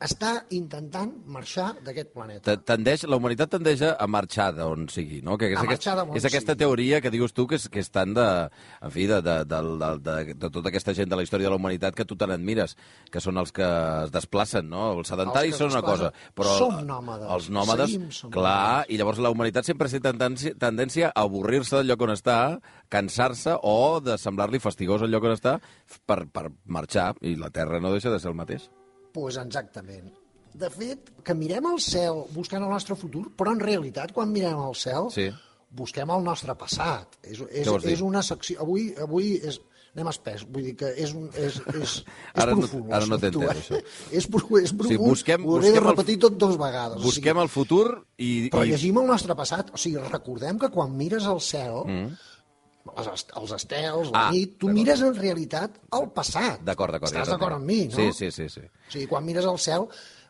està 0.00 0.44
intentant 0.54 1.10
marxar 1.26 1.72
d'aquest 1.82 2.12
planeta. 2.14 2.42
Te- 2.54 2.62
Tendeix, 2.68 3.02
la 3.10 3.16
humanitat 3.18 3.50
tendeix 3.50 3.80
a 3.82 4.06
marxar 4.06 4.52
d'on 4.54 4.84
sigui, 4.88 5.20
no? 5.26 5.36
Que 5.36 5.48
és, 5.52 5.58
A 5.58 5.64
aquest, 5.66 5.86
és 6.14 6.24
aquesta 6.28 6.52
sigui. 6.54 6.58
teoria 6.60 7.00
que 7.02 7.10
dius 7.10 7.32
tu 7.34 7.46
que 7.50 7.56
és, 7.58 7.68
que 7.68 7.80
és 7.82 7.90
tant 7.90 8.14
de, 8.14 8.26
en 8.80 8.90
fi, 8.94 9.08
de, 9.10 9.18
de, 9.22 9.36
de, 9.44 9.60
de, 9.82 9.90
de, 10.06 10.34
de 10.38 10.50
tota 10.54 10.68
aquesta 10.70 10.94
gent 10.94 11.10
de 11.10 11.16
la 11.18 11.24
història 11.26 11.48
de 11.48 11.50
la 11.50 11.58
humanitat 11.58 11.96
que 11.98 12.04
tu 12.06 12.14
tant 12.14 12.30
admires, 12.30 12.76
que 13.10 13.20
són 13.20 13.36
els 13.42 13.50
que 13.52 13.66
es 14.04 14.12
desplacen, 14.14 14.68
no? 14.70 14.92
Els 15.00 15.08
sedentaris 15.10 15.56
Els 15.56 15.62
són 15.64 15.74
una 15.74 15.82
cosa, 15.82 16.12
però 16.34 16.54
Som 16.58 16.80
nòmades, 16.86 17.28
els 17.34 17.50
nòmades, 17.50 17.90
seguim 17.90 18.30
clar, 18.38 18.84
i 18.88 18.96
llavors 19.02 19.18
la 19.18 19.30
humanitat 19.34 19.66
sempre 19.66 19.88
té 19.90 19.98
tendència, 20.00 20.54
tendència 20.54 21.10
a 21.10 21.26
avorrir-se 21.26 21.76
del 21.82 21.88
lloc 21.90 22.06
on 22.06 22.14
està, 22.14 22.38
cansar-se 22.88 23.58
o 23.62 23.98
de 24.00 24.14
semblar-li 24.16 24.60
fastigós 24.62 25.02
el 25.02 25.10
lloc 25.10 25.24
on 25.24 25.34
està 25.34 25.58
per, 26.06 26.22
per 26.30 26.48
marxar, 26.66 27.14
i 27.22 27.34
la 27.34 27.50
Terra 27.50 27.80
no 27.82 27.90
deixa 27.90 28.10
de 28.14 28.20
ser 28.22 28.30
el 28.30 28.38
mateix. 28.38 28.70
Pues 29.12 29.36
exactament. 29.36 30.12
de 30.58 30.70
fet, 30.74 31.10
que 31.22 31.34
mirem 31.38 31.66
el 31.70 31.76
cel 31.78 32.24
buscant 32.34 32.64
el 32.64 32.70
nostre 32.72 32.96
futur, 32.98 33.28
però 33.36 33.52
en 33.54 33.60
realitat, 33.62 34.10
quan 34.12 34.32
mirem 34.32 34.58
el 34.58 34.74
cel, 34.74 35.06
Sí. 35.14 35.28
busquem 35.70 36.10
el 36.10 36.24
nostre 36.24 36.54
passat. 36.58 37.14
És, 37.22 37.38
és, 37.52 37.68
és 37.84 38.00
una 38.02 38.22
secció... 38.26 38.56
Avui, 38.64 38.88
avui 38.98 39.36
és, 39.36 39.60
anem 39.94 40.08
espès, 40.10 40.42
vull 40.48 40.64
dir 40.64 40.74
que 40.80 40.88
és, 40.98 41.12
un, 41.14 41.28
és, 41.36 41.60
és, 41.60 41.76
és 41.84 41.92
Ara 42.34 42.56
no- 42.56 42.64
profund. 42.64 42.90
ara 42.92 43.06
no 43.06 43.18
t'he 43.20 43.30
l'assumpte, 43.30 43.52
entès, 43.52 43.68
això. 43.68 43.78
És, 44.10 44.26
és 44.64 44.72
profund, 44.80 45.04
busquem- 45.04 45.46
ho 45.46 45.52
hauré 45.54 45.68
de 45.68 45.74
busquem 45.76 45.84
el- 45.84 45.90
repetir 45.92 46.18
tot 46.26 46.38
dues 46.40 46.58
vegades. 46.58 47.02
Busquem 47.06 47.38
el 47.44 47.48
futur 47.52 47.84
i... 48.16 48.48
Però 48.50 48.64
i... 48.66 48.72
llegim 48.72 48.98
el 48.98 49.06
nostre 49.12 49.36
passat. 49.38 49.70
O 49.70 49.78
sigui, 49.78 50.02
recordem 50.10 50.58
que 50.58 50.72
quan 50.74 50.96
mires 50.96 51.26
al 51.30 51.38
cel, 51.44 51.84
mm. 51.86 52.18
Les, 52.96 53.08
est- 53.12 53.32
els 53.40 53.52
estels, 53.56 54.10
la 54.14 54.26
Ah, 54.28 54.30
nit, 54.34 54.56
tu 54.58 54.68
mires 54.72 55.00
en 55.04 55.14
realitat 55.16 55.76
el 55.98 56.08
passat. 56.14 56.62
D'acord, 56.64 56.92
d'acord. 56.94 57.10
Estàs 57.12 57.28
d'acord 57.34 57.54
amb 57.58 57.64
mi, 57.66 57.82
no? 57.88 57.96
Sí, 57.96 58.12
sí, 58.12 58.30
sí. 58.30 58.48
sí. 58.48 58.64
O 58.64 58.92
sigui, 58.92 59.06
quan 59.10 59.24
mires 59.26 59.44
al 59.46 59.58
cel, 59.58 59.86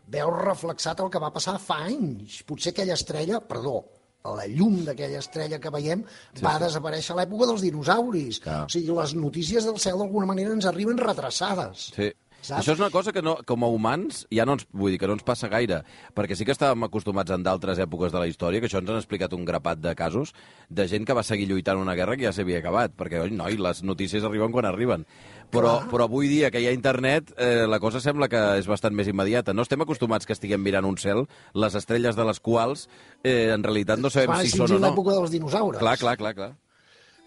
veus 0.09 0.39
reflexat 0.43 1.01
el 1.05 1.11
que 1.13 1.21
va 1.23 1.31
passar 1.33 1.59
fa 1.61 1.83
anys. 1.87 2.43
Potser 2.49 2.73
aquella 2.73 2.95
estrella, 2.99 3.41
perdó, 3.41 3.85
la 4.29 4.45
llum 4.51 4.83
d'aquella 4.85 5.21
estrella 5.23 5.59
que 5.63 5.71
veiem 5.73 6.03
sí, 6.05 6.43
va 6.45 6.57
sí. 6.59 6.65
desaparèixer 6.67 7.15
a 7.15 7.19
l'època 7.23 7.47
dels 7.49 7.63
dinosauris. 7.65 8.41
Clar. 8.45 8.65
O 8.67 8.73
sigui, 8.73 8.91
les 8.93 9.15
notícies 9.17 9.65
del 9.65 9.79
cel 9.81 9.97
d'alguna 10.01 10.27
manera 10.29 10.53
ens 10.53 10.67
arriben 10.69 10.99
retrasades. 11.01 11.91
Sí. 11.97 12.11
Saps? 12.39 12.61
Això 12.61 12.75
és 12.77 12.81
una 12.81 12.91
cosa 12.95 13.11
que 13.13 13.23
no, 13.25 13.35
com 13.47 13.65
a 13.67 13.69
humans 13.73 14.21
ja 14.31 14.45
no 14.47 14.55
ens, 14.55 14.67
vull 14.71 14.93
dir, 14.95 14.99
que 15.03 15.09
no 15.11 15.17
ens 15.17 15.25
passa 15.27 15.51
gaire, 15.51 15.81
perquè 16.15 16.37
sí 16.39 16.47
que 16.47 16.55
estàvem 16.55 16.87
acostumats 16.87 17.35
en 17.35 17.43
d'altres 17.43 17.81
èpoques 17.83 18.15
de 18.15 18.21
la 18.23 18.29
història, 18.31 18.63
que 18.63 18.71
això 18.71 18.79
ens 18.79 18.93
han 18.93 19.01
explicat 19.01 19.35
un 19.35 19.43
grapat 19.49 19.83
de 19.83 19.95
casos, 19.99 20.33
de 20.71 20.87
gent 20.89 21.05
que 21.09 21.17
va 21.19 21.27
seguir 21.27 21.49
lluitant 21.51 21.83
una 21.83 21.97
guerra 21.99 22.15
que 22.17 22.29
ja 22.29 22.33
s'havia 22.33 22.61
acabat, 22.63 22.95
perquè, 22.95 23.25
oi, 23.25 23.35
noi, 23.35 23.59
les 23.59 23.83
notícies 23.83 24.25
arriben 24.25 24.55
quan 24.55 24.71
arriben. 24.71 25.05
Però, 25.51 25.79
però 25.91 26.07
avui 26.07 26.29
dia 26.29 26.53
que 26.53 26.61
hi 26.61 26.69
ha 26.69 26.77
internet, 26.77 27.33
eh, 27.41 27.67
la 27.67 27.81
cosa 27.81 28.03
sembla 28.05 28.29
que 28.29 28.41
és 28.61 28.69
bastant 28.69 28.95
més 28.95 29.09
immediata. 29.09 29.55
No 29.57 29.65
estem 29.65 29.81
acostumats 29.81 30.29
que 30.29 30.37
estiguem 30.37 30.63
mirant 30.63 30.87
un 30.87 30.99
cel, 31.01 31.25
les 31.57 31.75
estrelles 31.75 32.17
de 32.17 32.27
les 32.29 32.41
quals 32.45 32.87
eh, 33.25 33.51
en 33.55 33.65
realitat 33.65 33.99
no 33.99 34.13
sabem 34.13 34.35
Va 34.37 34.43
si 34.45 34.53
són 34.53 34.77
o 34.77 34.79
no. 34.79 34.87
l'època 34.87 35.17
dels 35.17 35.33
dinosaures. 35.33 35.81
Clar, 35.81 35.97
clar, 35.99 36.19
clar, 36.21 36.35
clar. 36.37 36.51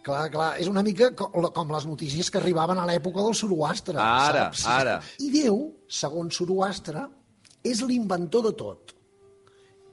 Clar, 0.02 0.24
clar, 0.34 0.52
és 0.62 0.70
una 0.70 0.82
mica 0.86 1.12
com, 1.18 1.74
les 1.76 1.86
notícies 1.86 2.32
que 2.34 2.40
arribaven 2.40 2.80
a 2.82 2.88
l'època 2.90 3.22
del 3.22 3.36
Zoroastre. 3.38 4.00
Ara, 4.02 4.48
saps? 4.50 4.66
ara. 4.66 4.96
I 5.22 5.30
Déu, 5.34 5.60
segons 5.86 6.40
Zoroastre, 6.42 7.06
és 7.64 7.84
l'inventor 7.86 8.48
de 8.50 8.54
tot. 8.58 8.96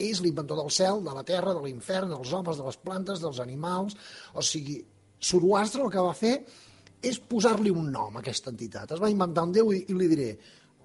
És 0.00 0.22
l'inventor 0.22 0.62
del 0.62 0.70
cel, 0.72 1.02
de 1.04 1.12
la 1.12 1.24
terra, 1.26 1.52
de 1.52 1.64
l'infern, 1.66 2.14
dels 2.14 2.32
homes, 2.32 2.56
de 2.56 2.64
les 2.64 2.80
plantes, 2.80 3.20
dels 3.20 3.42
animals... 3.44 3.98
O 4.32 4.44
sigui, 4.46 4.78
Zoroastre 5.18 5.82
el 5.84 5.92
que 5.92 6.02
va 6.04 6.14
fer 6.14 6.36
és 7.02 7.18
posar-li 7.18 7.70
un 7.74 7.90
nom 7.92 8.16
a 8.16 8.22
aquesta 8.22 8.52
entitat. 8.54 8.94
Es 8.94 9.02
va 9.02 9.10
inventar 9.10 9.44
un 9.48 9.54
déu 9.54 9.72
i, 9.74 9.84
i 9.90 9.96
li 9.98 10.08
diré 10.10 10.28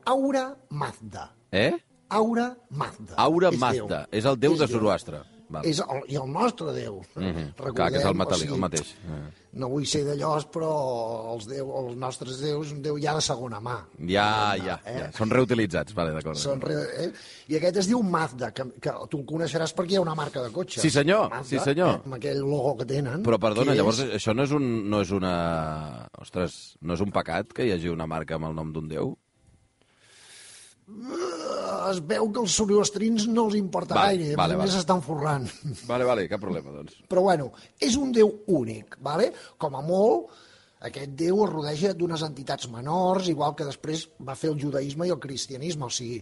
Aura 0.10 0.48
Mazda. 0.74 1.30
Eh? 1.53 1.72
Aura 2.13 2.50
Mazda. 2.70 3.15
Aura 3.18 3.53
És 3.53 3.62
Mazda. 3.62 4.03
Déu. 4.06 4.20
És 4.20 4.27
el 4.30 4.42
déu 4.42 4.58
de 4.58 4.68
Déu. 4.68 5.24
Val. 5.53 5.65
És 5.69 5.79
el, 5.83 6.01
I 6.10 6.17
el 6.19 6.27
nostre 6.33 6.74
Déu. 6.75 7.00
Mm 7.15 7.29
Mhm. 7.29 7.48
Clar, 7.75 7.91
que 7.93 8.00
és 8.01 8.05
el, 8.10 8.15
metàl·lic, 8.17 8.51
el 8.53 8.62
mateix. 8.62 8.93
Eh. 9.05 9.24
No 9.53 9.67
vull 9.69 9.86
ser 9.86 10.00
d'allòs, 10.07 10.48
però 10.50 10.69
els, 11.36 11.45
déu, 11.45 11.67
els 11.77 11.95
nostres 12.01 12.39
déus, 12.41 12.72
un 12.74 12.79
déu 12.81 12.98
ja 12.98 13.13
de 13.13 13.22
segona 13.22 13.60
mà. 13.62 13.75
Ja, 14.10 14.55
ja, 14.57 14.79
Eh? 14.83 14.95
ja. 15.00 15.12
Són 15.13 15.29
reutilitzats, 15.29 15.93
vale, 15.93 16.12
d'acord. 16.15 16.39
Són 16.41 16.60
re... 16.62 16.74
eh? 17.03 17.12
I 17.53 17.60
aquest 17.60 17.77
es 17.83 17.88
diu 17.91 18.01
Mazda, 18.01 18.50
que, 18.51 18.65
que 18.81 18.91
tu 19.12 19.19
el 19.22 19.25
coneixeràs 19.29 19.75
perquè 19.77 19.93
hi 19.93 19.95
ha 19.98 20.01
una 20.01 20.15
marca 20.17 20.41
de 20.41 20.50
cotxe. 20.50 20.81
Sí, 20.81 20.89
senyor, 20.89 21.29
Mazda, 21.29 21.43
sí, 21.51 21.60
senyor. 21.62 22.00
Eh? 22.00 22.01
Amb 22.05 22.15
aquell 22.17 22.39
logo 22.41 22.75
que 22.81 22.86
tenen. 22.89 23.22
Però, 23.24 23.38
perdona, 23.38 23.75
llavors 23.77 24.00
És... 24.00 24.15
això 24.17 24.33
no 24.33 24.43
és, 24.50 24.51
un, 24.57 24.89
no 24.89 25.01
és 25.05 25.12
una... 25.12 26.10
Ostres, 26.19 26.75
no 26.81 26.95
és 26.98 27.01
un 27.05 27.12
pecat 27.13 27.53
que 27.53 27.67
hi 27.67 27.72
hagi 27.75 27.89
una 27.93 28.07
marca 28.10 28.36
amb 28.39 28.50
el 28.50 28.55
nom 28.57 28.74
d'un 28.74 28.88
déu? 28.89 29.13
Es 31.90 32.00
veu 32.08 32.30
que 32.34 32.42
els 32.44 32.56
soriostrins 32.60 33.25
no 33.32 33.46
els 33.48 33.56
importa 33.60 33.96
Vale, 33.96 34.18
gaire, 34.18 34.36
vale, 34.36 34.56
vale, 34.56 34.58
vale. 34.63 34.72
s'estan 34.72 35.02
forrant. 35.04 35.46
Vale, 35.88 36.06
vale, 36.08 36.25
cap 36.32 36.42
problema, 36.44 36.72
doncs. 36.75 36.98
Però 37.12 37.24
bueno, 37.28 37.52
és 37.80 37.96
un 38.00 38.12
déu 38.16 38.32
únic, 38.52 38.98
vale? 39.04 39.32
com 39.58 39.75
a 39.80 39.82
molt, 39.86 40.34
aquest 40.84 41.13
déu 41.20 41.44
es 41.46 41.52
rodeja 41.54 41.94
d'unes 41.96 42.24
entitats 42.28 42.68
menors, 42.72 43.30
igual 43.32 43.56
que 43.56 43.68
després 43.70 44.10
va 44.28 44.36
fer 44.36 44.52
el 44.52 44.60
judaïsme 44.60 45.08
i 45.08 45.13
el 45.16 45.22
cristianisme, 45.24 45.88
o 45.88 45.94
sigui, 45.94 46.20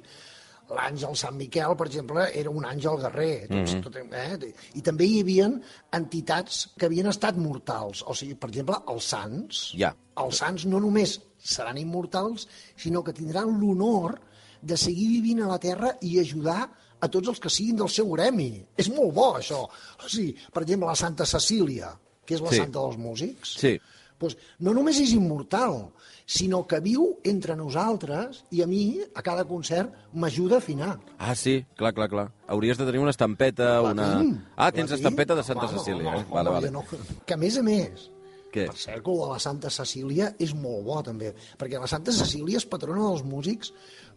l'àngel 0.72 1.18
Sant 1.20 1.36
Miquel, 1.36 1.74
per 1.76 1.88
exemple, 1.90 2.28
era 2.38 2.50
un 2.54 2.64
àngel 2.64 3.00
guerrer, 3.02 3.48
tots, 3.50 3.74
Mhm. 3.76 3.82
tot, 3.84 3.96
eh? 3.98 4.54
i 4.78 4.82
també 4.86 5.06
hi 5.10 5.20
havia 5.22 5.50
entitats 5.98 6.68
que 6.78 6.86
havien 6.86 7.08
estat 7.12 7.36
mortals, 7.36 8.04
o 8.08 8.14
sigui, 8.16 8.36
per 8.36 8.50
exemple, 8.54 8.78
els 8.88 9.04
sants. 9.04 9.74
Ja. 9.76 9.94
Els 10.22 10.38
sants 10.38 10.66
no 10.66 10.80
només 10.80 11.18
seran 11.38 11.78
immortals, 11.82 12.48
sinó 12.78 13.04
que 13.04 13.12
tindran 13.18 13.60
l'honor 13.60 14.20
de 14.62 14.78
seguir 14.78 15.08
vivint 15.22 15.42
a 15.44 15.48
la 15.48 15.60
Terra 15.60 15.96
i 16.02 16.20
ajudar 16.20 16.70
a 17.02 17.08
tots 17.10 17.28
els 17.34 17.40
que 17.42 17.50
siguin 17.50 17.76
del 17.78 17.90
seu 17.90 18.10
gremi. 18.14 18.64
És 18.78 18.90
molt 18.94 19.14
bo, 19.14 19.32
això. 19.40 19.64
O 19.66 20.08
sigui, 20.10 20.36
per 20.54 20.64
exemple, 20.64 20.88
la 20.88 20.96
Santa 20.96 21.26
Cecília, 21.26 21.90
que 22.26 22.36
és 22.36 22.42
la 22.42 22.50
Sí. 22.52 22.58
santa 22.58 22.80
dels 22.80 22.98
músics, 22.98 23.56
Sí. 23.58 23.80
doncs 24.20 24.38
no 24.60 24.74
només 24.74 25.00
és 25.02 25.12
immortal, 25.14 25.90
sinó 26.28 26.68
que 26.68 26.80
viu 26.80 27.18
entre 27.24 27.56
nosaltres 27.56 28.44
i 28.52 28.62
a 28.62 28.68
mi, 28.68 29.02
a 29.16 29.22
cada 29.24 29.44
concert, 29.46 29.92
m'ajuda 30.14 30.56
a 30.56 30.58
afinar. 30.60 31.00
Ah, 31.18 31.34
sí, 31.36 31.66
clar, 31.76 31.92
clar, 31.94 32.08
clar. 32.08 32.32
Hauries 32.48 32.78
de 32.78 32.86
tenir 32.86 33.00
una 33.02 33.10
estampeta, 33.10 33.82
La 33.82 33.92
una... 33.92 34.20
tinc, 34.20 34.40
Ah, 34.56 34.72
tens 34.72 34.90
tinc. 34.92 35.00
estampeta 35.00 35.36
de 35.36 35.44
Santa 35.44 35.66
Home, 35.66 35.80
Cecília, 35.80 36.04
eh? 36.14 36.16
home, 36.20 36.26
Vale, 36.30 36.50
vale. 36.52 36.72
No, 36.72 36.86
que 37.26 37.34
a 37.34 37.38
més 37.38 37.58
a 37.58 37.64
més, 37.64 38.12
Què? 38.52 38.68
per 38.68 38.76
cert, 38.78 39.06
de 39.06 39.28
la 39.32 39.40
Santa 39.40 39.70
Cecília 39.72 40.34
és 40.40 40.54
molt 40.58 40.84
bo, 40.86 41.00
també, 41.06 41.34
perquè 41.58 41.80
la 41.80 41.88
Santa 41.88 42.12
Cecília 42.12 42.60
és 42.60 42.68
patrona 42.68 43.08
dels 43.08 43.24
músics, 43.24 43.72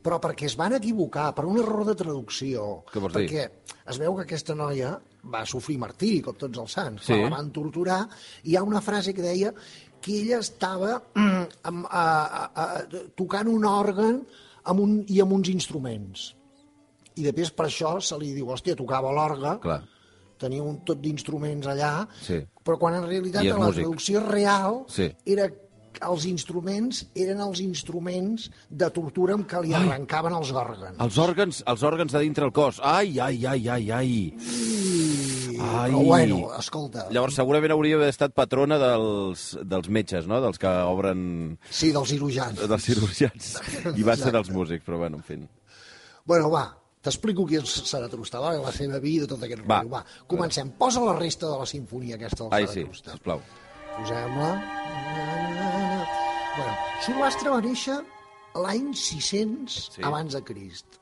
però 0.04 0.18
perquè 0.20 0.48
es 0.50 0.56
van 0.60 0.74
equivocar, 0.76 1.30
per 1.34 1.46
un 1.48 1.58
error 1.62 1.86
de 1.86 1.94
traducció. 1.94 2.84
Què 2.92 3.00
vols 3.00 3.14
dir? 3.14 3.28
perquè 3.28 3.72
es 3.92 4.00
veu 4.00 4.16
que 4.16 4.26
aquesta 4.26 4.56
noia 4.58 4.96
va 5.32 5.44
sofrir 5.48 5.78
martiri, 5.80 6.20
com 6.24 6.36
tots 6.36 6.58
els 6.58 6.72
sants, 6.76 7.06
Sí. 7.06 7.16
la 7.16 7.30
van 7.32 7.50
torturar, 7.54 8.02
i 8.42 8.52
hi 8.52 8.56
ha 8.56 8.62
una 8.66 8.82
frase 8.84 9.14
que 9.14 9.22
deia 9.22 9.54
que 10.04 10.20
ella 10.20 10.38
estava 10.44 10.98
mm, 11.14 11.44
amb, 11.70 11.86
a, 11.88 12.04
a, 12.04 12.44
a, 12.64 13.04
tocant 13.16 13.48
un 13.48 13.64
òrgan 13.64 14.20
amb 14.64 14.80
un, 14.80 14.98
i 15.08 15.20
amb 15.20 15.32
uns 15.32 15.48
instruments. 15.52 16.32
I 17.14 17.22
després 17.22 17.52
per 17.54 17.68
això 17.68 17.94
se 18.02 18.18
li 18.18 18.32
diu, 18.34 18.48
hòstia, 18.50 18.74
tocava 18.76 19.12
l'orgue, 19.14 19.58
Clar. 19.62 19.82
Tenia 20.38 20.62
un 20.62 20.80
tot 20.84 21.00
d'instruments 21.00 21.66
allà, 21.66 22.06
Sí. 22.20 22.40
però 22.64 22.78
quan 22.78 22.94
en 22.94 23.06
realitat 23.08 23.44
la 23.44 23.56
músic. 23.58 23.82
traducció 23.82 24.20
real 24.26 24.84
Sí. 24.88 25.10
era 25.26 25.48
els 26.02 26.24
instruments 26.26 27.04
eren 27.14 27.38
els 27.40 27.60
instruments 27.62 28.48
de 28.68 28.88
tortura 28.90 29.34
amb 29.34 29.46
què 29.46 29.60
li 29.62 29.72
arrencaven 29.74 30.34
els 30.34 30.50
òrgans. 30.50 30.98
Els 30.98 31.18
òrgans, 31.18 31.62
els 31.70 31.82
òrgans 31.86 32.12
de 32.12 32.18
dintre 32.18 32.44
el 32.44 32.52
cos. 32.52 32.80
Ai, 32.82 33.18
ai, 33.20 33.46
ai, 33.46 33.68
ai, 33.68 33.90
ai. 33.90 34.08
I... 34.08 35.58
Ai. 35.60 35.90
Però 35.92 36.02
bueno, 36.04 36.38
escolta, 36.58 37.06
Llavors, 37.14 37.36
segurament 37.38 37.72
hauria 37.72 37.94
d'haver 37.96 38.10
estat 38.10 38.34
patrona 38.34 38.76
dels, 38.80 39.56
dels 39.62 39.88
metges, 39.88 40.26
no? 40.26 40.40
Dels 40.42 40.58
que 40.58 40.68
obren... 40.68 41.58
sí, 41.70 41.92
dels 41.94 42.08
cirurgians. 42.10 42.58
dels 42.68 42.82
cirurgians. 42.90 43.52
I 43.94 44.02
va 44.02 44.16
ser 44.16 44.32
dels 44.34 44.50
músics, 44.50 44.84
però 44.84 44.98
bueno, 44.98 45.22
en 45.22 45.22
fi. 45.22 45.38
Bueno, 46.26 46.50
va, 46.50 46.66
t'explico 47.04 47.44
qui 47.46 47.58
és 47.60 47.74
Zaratustra, 47.90 48.40
va, 48.40 48.54
la 48.64 48.72
seva 48.72 48.98
vida, 49.02 49.28
tot 49.30 49.42
aquest 49.44 49.62
Va. 49.68 49.82
rotllo. 49.82 49.90
Va, 49.94 50.04
comencem. 50.26 50.70
Posa 50.80 51.04
la 51.04 51.14
resta 51.18 51.46
de 51.52 51.58
la 51.60 51.66
sinfonia 51.68 52.16
aquesta 52.16 52.44
del 52.48 52.54
Ai, 52.56 52.66
sí, 52.66 52.80
Zaratustra. 52.80 53.12
sisplau. 53.18 53.40
Posem-la. 53.98 54.50
Bueno, 56.56 56.74
Zoroastre 57.04 57.50
va 57.50 57.60
néixer 57.64 57.96
l'any 58.64 58.92
600 58.94 59.90
Sí. 59.94 60.02
abans 60.02 60.32
de 60.36 60.42
Crist. 60.46 60.98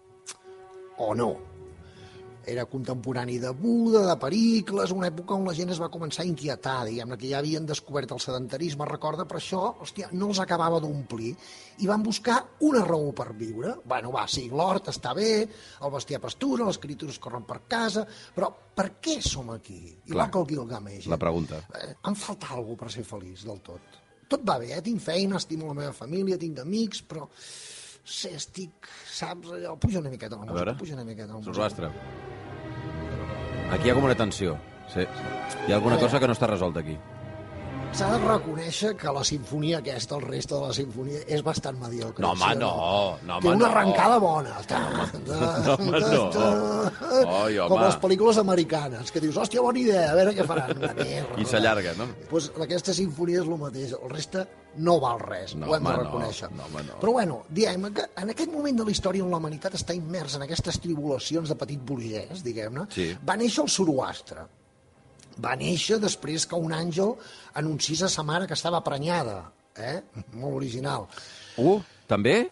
O 0.99 1.14
no. 1.14 1.37
Era 2.47 2.65
contemporani 2.67 3.39
de 3.39 3.51
Buda, 3.55 4.03
de 4.07 4.17
Pericles, 4.19 4.91
una 4.91 5.09
època 5.13 5.37
on 5.37 5.47
la 5.47 5.55
gent 5.55 5.71
es 5.71 5.81
va 5.83 5.91
començar 5.93 6.25
a 6.25 6.29
inquietar, 6.29 6.81
diguem-ne, 6.89 7.19
que 7.21 7.31
ja 7.31 7.39
havien 7.39 7.67
descobert 7.69 8.11
el 8.15 8.21
sedentarisme, 8.23 8.89
recorda, 8.89 9.27
per 9.31 9.39
això, 9.39 9.63
hòstia, 9.85 10.11
no 10.19 10.33
els 10.33 10.41
acabava 10.43 10.81
d'omplir, 10.83 11.33
i 11.79 11.89
van 11.91 12.03
buscar 12.03 12.41
una 12.67 12.83
raó 12.87 13.13
per 13.17 13.31
viure. 13.39 13.77
Bueno, 13.89 14.13
va, 14.15 14.27
sí, 14.31 14.49
l'hort 14.51 14.91
està 14.93 15.15
bé, 15.15 15.33
el 15.47 15.95
bestiar 15.95 16.21
pastura, 16.25 16.67
les 16.67 16.81
criatures 16.83 17.21
corren 17.23 17.47
per 17.49 17.63
casa, 17.71 18.07
però 18.35 18.51
per 18.75 18.89
què 19.05 19.21
som 19.23 19.53
aquí? 19.55 19.81
Igual 20.09 20.25
Clar. 20.25 20.31
que 20.31 20.41
el 20.43 20.49
Gilgamesh. 20.53 21.11
La 21.13 21.21
pregunta. 21.21 21.63
Eh, 21.79 21.93
em 22.09 22.17
falta 22.19 22.55
alguna 22.57 22.83
per 22.83 22.91
ser 22.95 23.05
feliç 23.07 23.47
del 23.47 23.61
tot. 23.63 24.01
Tot 24.33 24.45
va 24.49 24.57
bé, 24.59 24.73
eh? 24.73 24.81
tinc 24.83 25.03
feina, 25.05 25.37
estimo 25.37 25.69
la 25.69 25.77
meva 25.77 25.93
família, 25.93 26.41
tinc 26.41 26.63
amics, 26.63 27.03
però 27.05 27.29
sé, 28.04 28.35
estic, 28.37 28.88
saps, 29.06 29.52
allò... 29.56 29.76
Puja 29.80 30.00
una 30.02 30.11
miqueta 30.11 30.37
la 30.37 30.42
música, 30.42 30.59
veure. 30.59 30.75
puja 30.78 30.94
una 30.94 31.04
miqueta 31.04 31.28
la 31.32 31.38
música. 31.38 31.52
Zoroastre. 31.52 31.90
Aquí 33.73 33.88
hi 33.88 33.92
ha 33.92 33.97
com 33.97 34.04
una 34.04 34.16
tensió. 34.18 34.59
Sí. 34.92 35.06
Hi 35.66 35.73
ha 35.73 35.76
alguna 35.78 35.99
cosa 35.99 36.21
que 36.21 36.28
no 36.28 36.35
està 36.37 36.49
resolta 36.50 36.82
aquí. 36.82 36.99
S'ha 37.93 38.07
de 38.09 38.19
reconèixer 38.25 38.95
que 38.97 39.13
la 39.13 39.23
sinfonia 39.27 39.79
aquesta, 39.83 40.17
el 40.17 40.23
reste 40.25 40.55
de 40.55 40.61
la 40.63 40.73
sinfonia, 40.73 41.19
és 41.29 41.43
bastant 41.45 41.77
mediocre. 41.79 42.23
No, 42.25 42.31
home, 42.33 42.55
no, 42.57 42.71
no, 43.29 43.37
Té 43.43 43.49
home, 43.51 43.57
una 43.59 43.67
no. 43.67 43.71
arrencada 43.71 44.17
bona. 44.23 44.55
Ta, 44.67 44.81
ta, 45.27 45.43
No, 45.67 45.75
home, 45.75 46.01
no. 46.01 46.23
Oi, 47.43 47.59
Com 47.59 47.77
home. 47.77 47.85
les 47.85 47.99
pel·lícules 48.01 48.39
americanes, 48.41 49.13
que 49.13 49.21
dius, 49.21 49.37
hòstia, 49.37 49.61
bona 49.61 49.79
idea, 49.83 50.07
a 50.11 50.15
veure 50.17 50.33
què 50.39 50.47
faran. 50.49 50.73
Una 50.79 50.95
merda. 51.03 51.37
I 51.39 51.45
s'allarga, 51.45 51.93
no? 52.01 52.09
Pues 52.31 52.49
aquesta 52.65 52.95
sinfonia 52.97 53.43
és 53.43 53.47
el 53.53 53.61
mateix, 53.61 53.93
el 54.01 54.11
reste 54.11 54.47
no 54.81 54.97
val 55.03 55.21
res, 55.21 55.53
No, 55.55 55.69
ho 55.69 55.77
hem 55.77 55.85
de 55.85 55.91
home, 55.93 55.99
no. 55.99 56.09
reconèixer. 56.09 56.51
No, 56.57 56.65
home, 56.71 56.87
no. 56.89 56.97
Però 57.03 57.13
bueno, 57.19 57.43
diem 57.53 57.91
que 57.93 58.09
en 58.25 58.33
aquest 58.33 58.51
moment 58.57 58.81
de 58.81 58.89
la 58.89 58.97
història 58.97 59.23
on 59.27 59.31
la 59.31 59.37
humanitat 59.43 59.77
està 59.77 59.93
immersa 59.95 60.41
en 60.41 60.47
aquestes 60.49 60.81
tribulacions 60.81 61.53
de 61.53 61.61
petit 61.61 61.85
burgès, 61.85 62.41
diguem-ne, 62.43 62.89
Sí. 62.91 63.13
va 63.29 63.37
néixer 63.37 63.63
el 63.67 63.71
Zoroastre. 63.71 64.49
Va 65.41 65.55
néixer 65.57 65.99
després 66.03 66.45
que 66.47 66.57
un 66.59 66.73
àngel 66.77 67.15
anunciés 67.55 68.03
a 68.03 68.09
sa 68.12 68.23
mare 68.27 68.47
que 68.47 68.55
estava 68.59 68.81
prenyada. 68.85 69.39
Eh? 69.77 70.01
Molt 70.37 70.59
original. 70.59 71.07
Uh, 71.57 71.79
també? 72.11 72.51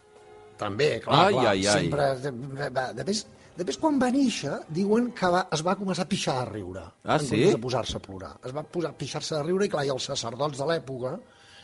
També, 0.60 1.00
clar, 1.04 1.26
Ai, 1.26 1.32
clar. 1.34 1.46
ai, 1.50 1.66
ai. 1.66 1.84
Sempre... 1.84 2.06
de- 2.20 2.32
de- 2.32 2.70
de- 2.70 2.88
Després, 3.00 3.26
després, 3.56 3.76
quan 3.80 3.98
va 4.00 4.10
néixer, 4.12 4.54
diuen 4.68 5.10
que 5.16 5.28
va, 5.32 5.46
es 5.52 5.62
va 5.66 5.74
començar 5.76 6.04
a 6.04 6.08
pixar 6.08 6.38
de 6.44 6.46
riure. 6.52 6.82
Ah, 7.04 7.16
en 7.18 7.26
sí? 7.26 7.42
de 7.48 7.58
posar-se 7.60 7.96
a 7.96 8.00
plorar. 8.04 8.34
Es 8.44 8.52
va 8.56 8.62
posar 8.64 8.90
a 8.92 8.96
pixar-se 8.96 9.34
de 9.36 9.42
riure 9.44 9.66
i, 9.68 9.72
clar, 9.72 9.84
i 9.88 9.92
els 9.92 10.04
sacerdots 10.12 10.58
de 10.60 10.68
l'època 10.68 11.14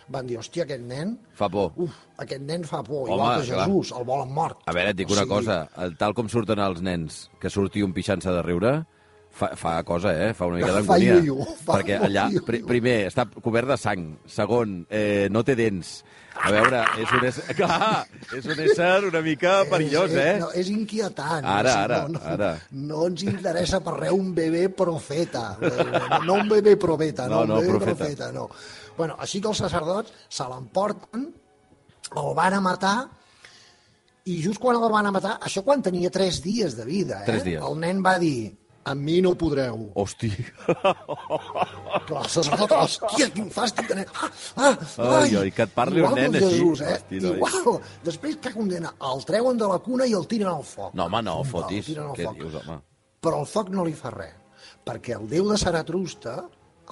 van 0.09 0.27
dir, 0.29 0.37
hòstia, 0.39 0.63
aquest 0.65 0.85
nen... 0.87 1.17
Fa 1.35 1.49
por. 1.51 1.73
Uf, 1.83 1.95
aquest 2.23 2.45
nen 2.47 2.63
fa 2.65 2.79
por, 2.87 3.09
Home, 3.09 3.17
igual 3.17 3.41
que 3.43 3.49
clar. 3.53 3.65
Jesús, 3.67 3.91
el 3.99 4.05
volen 4.07 4.29
mort. 4.33 4.61
A 4.71 4.73
veure, 4.77 4.93
et 4.95 5.01
dic 5.01 5.11
O 5.11 5.17
una 5.17 5.25
sigui, 5.25 5.35
cosa. 5.35 5.57
Tal 5.99 6.15
com 6.15 6.29
surten 6.31 6.61
els 6.63 6.81
nens 6.85 7.25
que 7.43 7.51
sortir 7.51 7.83
un 7.85 7.93
pixant-se 7.97 8.31
de 8.37 8.45
riure, 8.47 8.75
fa, 9.37 9.51
fa 9.59 9.73
cosa, 9.87 10.13
eh? 10.27 10.33
Fa 10.37 10.49
una 10.49 10.59
mica 10.61 10.83
fa 10.83 10.97
Perquè 11.77 11.99
allà, 12.09 12.27
pri, 12.47 12.63
primer, 12.67 12.97
està 13.11 13.27
cobert 13.43 13.69
de 13.71 13.77
sang. 13.81 14.07
Segon, 14.31 14.79
eh, 14.91 15.27
no 15.33 15.43
té 15.47 15.57
dents. 15.59 15.99
A 16.37 16.51
veure, 16.53 16.83
és 17.01 17.13
un 17.17 17.25
ésser... 17.25 17.55
Clar, 17.59 18.03
és 18.37 18.45
un 18.53 18.59
ésser 18.67 18.91
una 19.09 19.23
mica 19.25 19.55
perillós, 19.71 20.13
és, 20.13 20.19
eh? 20.21 20.35
No, 20.43 20.51
és 20.53 20.69
inquietant. 20.73 21.47
Ara, 21.49 21.77
ara, 21.87 22.01
no, 22.05 22.19
no, 22.19 22.25
ara. 22.35 22.51
No 22.77 23.07
ens 23.09 23.25
interessa 23.25 23.81
per 23.85 23.97
res 24.01 24.13
un 24.17 24.35
bebè 24.37 24.67
profeta. 24.77 25.47
No, 26.27 26.37
un 26.41 26.51
bebè 26.53 26.77
profeta, 26.81 27.29
no, 27.33 27.45
No, 27.45 27.55
no, 27.55 27.61
un 27.61 27.67
bebè 27.67 27.79
profeta. 27.79 28.29
profeta. 28.29 28.33
no. 28.37 28.49
Bueno, 28.97 29.17
així 29.21 29.41
que 29.45 29.49
els 29.53 29.61
sacerdots 29.65 30.13
se 30.33 30.45
l'emporten, 30.49 31.27
el 32.17 32.31
van 32.37 32.55
a 32.57 32.61
matar, 32.65 32.97
i 34.27 34.41
just 34.43 34.59
quan 34.61 34.77
el 34.79 34.89
van 34.91 35.07
a 35.09 35.13
matar, 35.15 35.37
això 35.47 35.63
quan 35.65 35.83
tenia 35.85 36.11
tres 36.11 36.41
dies 36.45 36.77
de 36.77 36.85
vida, 36.89 37.21
eh? 37.23 37.27
Tres 37.29 37.45
dies. 37.47 37.63
el 37.63 37.77
nen 37.79 38.01
va 38.05 38.17
dir, 38.19 38.51
amb 38.87 39.03
mi 39.03 39.17
no 39.25 39.33
podreu. 39.39 39.89
Hosti. 39.99 40.31
Sacerdot, 42.31 42.73
hòstia, 42.77 43.29
quin 43.35 43.49
fàstic 43.53 43.89
de 43.91 43.97
nen. 44.01 44.11
Ah, 44.15 44.31
ah, 44.57 44.77
Ai, 45.23 45.35
ai, 45.41 45.51
que 45.55 45.65
et 45.67 45.73
parli 45.75 46.03
un 46.05 46.15
nen 46.17 46.33
que 46.35 46.41
així. 46.43 46.59
Jesús, 46.61 46.83
eh? 46.87 46.95
Hosti. 46.97 47.21
Igual. 47.21 47.81
Després, 48.07 48.39
què 48.43 48.53
condena? 48.55 48.93
El 49.11 49.25
treuen 49.29 49.59
de 49.61 49.69
la 49.71 49.79
cuna 49.85 50.07
i 50.09 50.15
el 50.19 50.27
tiren 50.31 50.53
al 50.53 50.65
foc. 50.67 50.95
No, 50.95 51.09
home, 51.09 51.23
no, 51.27 51.39
fotis. 51.45 51.91
al 51.99 52.13
Què 52.17 52.29
foc. 52.29 52.39
dius, 52.41 52.59
home? 52.63 52.79
Però 53.27 53.41
el 53.43 53.49
foc 53.51 53.71
no 53.75 53.85
li 53.87 53.95
fa 53.99 54.13
res, 54.15 54.35
perquè 54.87 55.17
el 55.19 55.27
déu 55.31 55.49
de 55.51 55.57
Saratrusta, 55.59 56.37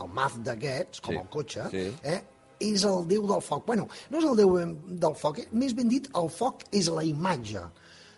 el 0.03 0.09
maf 0.11 0.39
d'aquests, 0.43 1.01
com 1.05 1.15
Sí, 1.15 1.21
el 1.21 1.29
cotxe, 1.31 1.69
sí. 1.71 1.85
eh, 2.03 2.21
és 2.65 2.83
el 2.89 3.05
déu 3.11 3.27
del 3.31 3.43
foc. 3.45 3.65
Bueno, 3.69 3.87
no 4.11 4.19
és 4.19 4.25
el 4.27 4.37
déu 4.41 4.57
del 5.05 5.15
foc, 5.21 5.39
eh? 5.45 5.49
més 5.53 5.75
ben 5.79 5.89
dit, 5.89 6.09
el 6.19 6.31
foc 6.33 6.65
és 6.75 6.89
la 6.91 7.05
imatge 7.07 7.63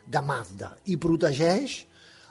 de 0.07 0.23
Mazda 0.23 0.71
i 0.87 0.97
protegeix 0.97 1.83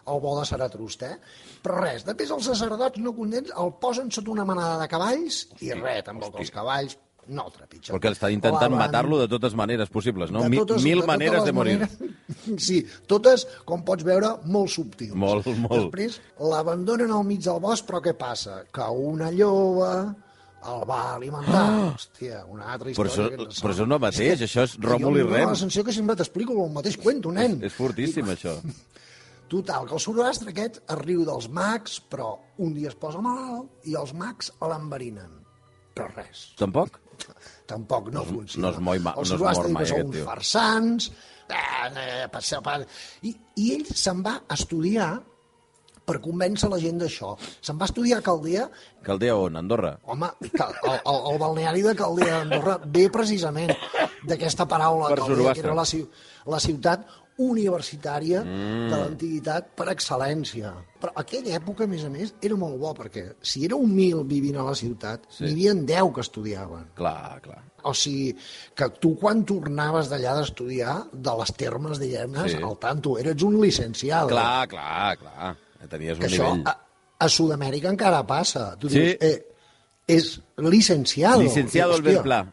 el 0.07 0.19
bo 0.21 0.39
de 0.39 0.45
Saratrusta, 0.45 1.13
eh? 1.15 1.19
Però 1.63 1.79
res, 1.81 2.03
després 2.05 2.29
els 2.35 2.45
sacerdots 2.51 2.99
no 3.01 3.13
contents 3.17 3.51
el 3.57 3.71
posen 3.81 4.11
sota 4.11 4.31
una 4.31 4.45
manada 4.45 4.77
de 4.83 4.87
cavalls 4.91 5.47
i 5.61 5.71
res, 5.73 6.03
tampoc 6.05 6.37
els 6.39 6.51
cavalls 6.53 6.97
no 7.27 7.47
el 7.47 7.53
trepitgen. 7.55 7.95
Perquè 7.95 8.11
està 8.13 8.29
intentant 8.29 8.75
matar-lo 8.77 9.17
de 9.17 9.25
totes 9.27 9.55
maneres 9.57 9.89
possibles, 9.89 10.29
no? 10.29 10.43
de 10.45 10.59
totes- 10.59 10.83
Mil 10.85 11.01
de 11.01 11.07
maneres 11.09 11.43
de 11.43 11.51
morir. 11.57 11.79
maneres- 11.79 12.61
Sí, 12.67 12.83
totes, 13.09 13.47
com 13.65 13.81
pots 13.83 14.03
veure, 14.05 14.35
molt 14.45 14.69
subtils. 14.69 15.15
Molt, 15.17 15.47
molt. 15.63 15.87
Després 15.87 16.19
l'abandonen 16.37 17.09
al 17.11 17.23
mig 17.25 17.41
del 17.41 17.57
bosc, 17.63 17.87
però 17.87 18.03
què 18.05 18.13
passa? 18.13 18.59
Que 18.71 18.85
una 18.93 19.31
lloba 19.33 19.89
el 20.65 20.83
va 20.89 20.99
alimentar. 21.15 21.63
Hòstia, 21.95 22.43
una 22.49 22.69
altra 22.73 22.91
Ah! 22.91 22.93
Però 22.93 23.09
història. 23.09 23.37
això, 23.41 23.61
però 23.63 23.73
això 23.73 23.87
no 23.89 23.97
mateix, 24.05 24.41
això 24.45 24.63
és 24.69 24.77
Ròmul 24.85 25.17
i 25.17 25.21
jo 25.25 25.33
Rem. 25.33 25.49
la 25.49 25.55
sensació 25.55 25.83
que 25.83 25.93
sempre 25.97 26.15
t'explico 26.15 26.53
el 26.65 26.71
mateix 26.77 26.97
cuento, 27.01 27.31
nen. 27.33 27.57
És 27.65 27.73
fortíssim, 27.73 28.25
això. 28.37 28.53
Total, 29.51 29.85
que 29.85 29.93
el 29.93 30.01
Zoroastre 30.01 30.49
aquest 30.49 30.79
es 30.89 30.99
riu 31.03 31.25
dels 31.27 31.47
mags, 31.53 31.99
però 32.09 32.31
un 32.65 32.73
dia 32.73 32.89
es 32.89 32.95
posa 32.97 33.21
malalt 33.21 33.85
i 33.85 33.93
els 33.99 34.13
mags 34.17 34.51
l'enverinen. 34.61 35.41
Però 35.95 36.09
res, 36.15 36.47
Tampoc? 36.59 37.01
tampoc 37.65 38.09
no, 38.11 38.23
funciona. 38.25 38.67
no 38.67 38.73
es 38.73 38.79
moi 38.83 38.99
ma- 38.99 39.13
el 39.15 39.23
no 39.23 39.37
Zoroastre 39.37 39.69
mor 39.69 39.69
diu 39.69 39.75
mai, 39.77 39.85
que 39.85 39.91
són 39.93 40.09
uns 40.09 40.25
farsants, 40.27 41.07
eh, 41.47 42.25
eh. 42.25 42.87
I, 43.29 43.31
I 43.55 43.69
ell 43.77 43.85
se'n 43.87 44.21
va 44.25 44.35
estudiar 44.51 45.13
per 46.05 46.19
convèncer 46.21 46.69
la 46.69 46.77
gent 46.81 46.99
d'això. 47.01 47.31
Se'n 47.65 47.79
va 47.81 47.87
estudiar 47.89 48.19
a 48.19 48.25
Caldea, 48.25 48.67
Caldea 49.05 49.35
on? 49.41 49.55
Andorra? 49.57 49.95
home, 50.03 50.29
el, 50.41 50.75
el, 50.93 51.21
el 51.31 51.39
balneari 51.41 51.81
de 51.85 51.95
Caldea 51.97 52.41
d'Andorra 52.43 52.77
ve 52.85 53.07
precisament 53.09 53.73
d'aquesta 54.27 54.67
paraula 54.69 55.13
Per 55.13 55.21
Caldea, 55.23 55.53
que 55.53 55.65
era 55.65 55.73
la, 55.77 55.87
la 56.53 56.59
ciutat 56.61 57.07
universitària 57.37 58.41
mm. 58.45 58.89
de 58.91 58.97
l'antiguitat 59.01 59.71
per 59.75 59.87
excel·lència. 59.91 60.71
Però 61.01 61.11
aquella 61.19 61.55
època, 61.57 61.83
a 61.83 61.87
més 61.91 62.05
a 62.07 62.09
més, 62.09 62.33
era 62.41 62.55
molt 62.55 62.77
bo, 62.79 62.93
perquè 62.95 63.25
si 63.43 63.65
era 63.67 63.75
un 63.75 63.91
mil 63.93 64.23
vivint 64.29 64.57
a 64.61 64.63
la 64.69 64.75
ciutat, 64.75 65.25
Sí. 65.29 65.37
sí. 65.37 65.43
n'hi 65.43 65.67
havia 65.69 65.73
deu 65.97 66.11
que 66.13 66.21
estudiaven. 66.21 66.85
Clar, 66.95 67.41
clar. 67.43 67.61
O 67.85 67.93
sigui, 67.93 68.31
que 68.73 68.87
tu 69.01 69.15
quan 69.19 69.43
tornaves 69.45 70.07
d'allà 70.09 70.37
d'estudiar, 70.39 70.95
de 71.13 71.35
les 71.41 71.51
termes, 71.53 71.99
diguem-ne, 71.99 72.47
Sí. 72.49 72.55
sí. 72.57 72.63
al 72.63 72.77
tanto, 72.79 73.17
eres 73.19 73.43
un 73.43 73.59
licenciado. 73.61 74.27
Clar, 74.29 74.67
clar, 74.67 75.17
clar. 75.17 75.57
Tenies 75.89 76.17
que 76.17 76.25
un 76.25 76.31
això 76.31 76.51
nivell. 76.55 76.63
a, 76.67 76.79
a 77.19 77.29
Sud-amèrica 77.29 77.89
encara 77.89 78.25
passa. 78.25 78.75
Tu 78.79 78.89
Sí. 78.89 78.99
dius, 78.99 79.17
eh, 79.19 79.45
és 80.07 80.41
licenciado. 80.57 81.41
Licenciado 81.41 81.91
I, 81.91 81.95
el 81.95 82.01
ben 82.01 82.15
hòstia, 82.15 82.23
pla. 82.23 82.51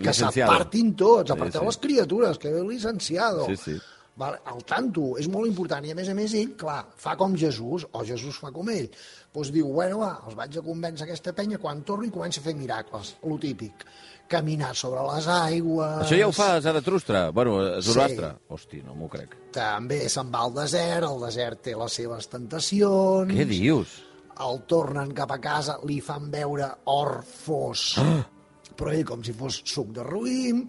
Que 0.00 0.12
s'apartin 0.14 0.94
tots, 0.94 1.26
Sí, 1.28 1.32
aparteu 1.34 1.60
sí. 1.62 1.66
les 1.66 1.76
criatures, 1.78 2.38
que 2.38 2.48
ve 2.52 2.62
licenciado. 2.62 3.44
Sí, 3.46 3.56
sí. 3.56 3.76
Vale, 4.18 4.40
el 4.52 4.64
tanto 4.68 5.14
és 5.20 5.28
molt 5.32 5.48
important 5.48 5.84
i 5.86 5.92
a 5.92 5.96
més 5.96 6.10
a 6.10 6.14
més 6.16 6.34
ell, 6.36 6.50
clar, 6.58 6.82
fa 7.00 7.14
com 7.16 7.36
Jesús 7.38 7.86
o 7.92 8.02
Jesús 8.04 8.36
fa 8.42 8.50
com 8.52 8.68
ell. 8.72 8.90
Doncs 9.32 9.52
diu, 9.54 9.70
bueno, 9.72 10.00
va, 10.02 10.10
els 10.26 10.36
vaig 10.36 10.58
a 10.58 10.64
convèncer 10.66 11.06
aquesta 11.06 11.32
penya, 11.36 11.60
quan 11.62 11.80
torni 11.86 12.10
comença 12.12 12.42
a 12.42 12.44
fer 12.44 12.56
miracles, 12.58 13.14
lo 13.24 13.38
típic. 13.40 13.86
Caminar 14.30 14.74
sobre 14.78 15.00
les 15.08 15.26
aigües... 15.26 16.04
Això 16.04 16.18
ja 16.18 16.28
ho 16.28 16.34
fa 16.34 16.50
Zaratustra? 16.62 17.30
Bueno, 17.34 17.56
Zoroastre? 17.82 18.34
Sí. 18.36 18.52
Hosti, 18.54 18.82
no 18.86 18.94
m'ho 18.98 19.08
crec. 19.10 19.34
També 19.56 20.04
se'n 20.12 20.30
va 20.30 20.44
al 20.46 20.54
desert, 20.54 21.08
el 21.08 21.24
desert 21.24 21.64
té 21.66 21.74
les 21.78 21.98
seves 22.02 22.30
tentacions... 22.30 23.34
Què 23.34 23.48
dius? 23.48 23.98
el 24.40 24.62
tornen 24.64 25.10
cap 25.12 25.32
a 25.34 25.36
casa, 25.42 25.74
li 25.84 25.98
fan 26.00 26.30
veure 26.32 26.70
or 26.88 27.18
fos, 27.28 27.98
Ah! 28.00 28.22
Però 28.80 28.94
ell 28.96 29.04
com 29.04 29.20
si 29.26 29.34
fos 29.36 29.60
suc 29.68 29.92
de 29.96 30.02
roïm, 30.06 30.64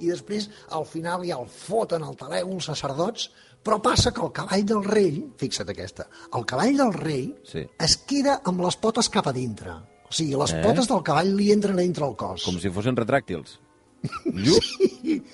i 0.00 0.12
després 0.12 0.46
al 0.78 0.86
final 0.86 1.26
ja 1.26 1.40
el 1.42 1.50
foten 1.50 2.06
al 2.06 2.14
telègol 2.20 2.60
els 2.60 2.70
sacerdots, 2.70 3.28
però 3.66 3.80
passa 3.82 4.12
que 4.14 4.22
el 4.22 4.30
cavall 4.32 4.62
del 4.64 4.84
rei, 4.86 5.18
fixa't 5.42 5.68
aquesta, 5.74 6.06
el 6.38 6.46
cavall 6.46 6.76
del 6.78 6.92
rei 6.94 7.26
Sí. 7.44 7.66
es 7.82 7.96
queda 8.06 8.40
amb 8.46 8.62
les 8.62 8.76
potes 8.78 9.08
cap 9.10 9.26
a 9.26 9.32
dintre. 9.34 9.74
O 10.06 10.12
sigui, 10.14 10.36
les 10.38 10.52
Eh? 10.54 10.60
eh? 10.60 10.62
potes 10.62 10.86
del 10.86 11.02
cavall 11.02 11.34
li 11.34 11.50
entren 11.50 11.74
a 11.78 11.82
dintre 11.82 12.06
el 12.06 12.14
cos. 12.14 12.44
Com 12.46 12.60
si 12.62 12.70
fossin 12.70 12.94
retràctils. 12.94 13.58
Llup! 14.44 14.62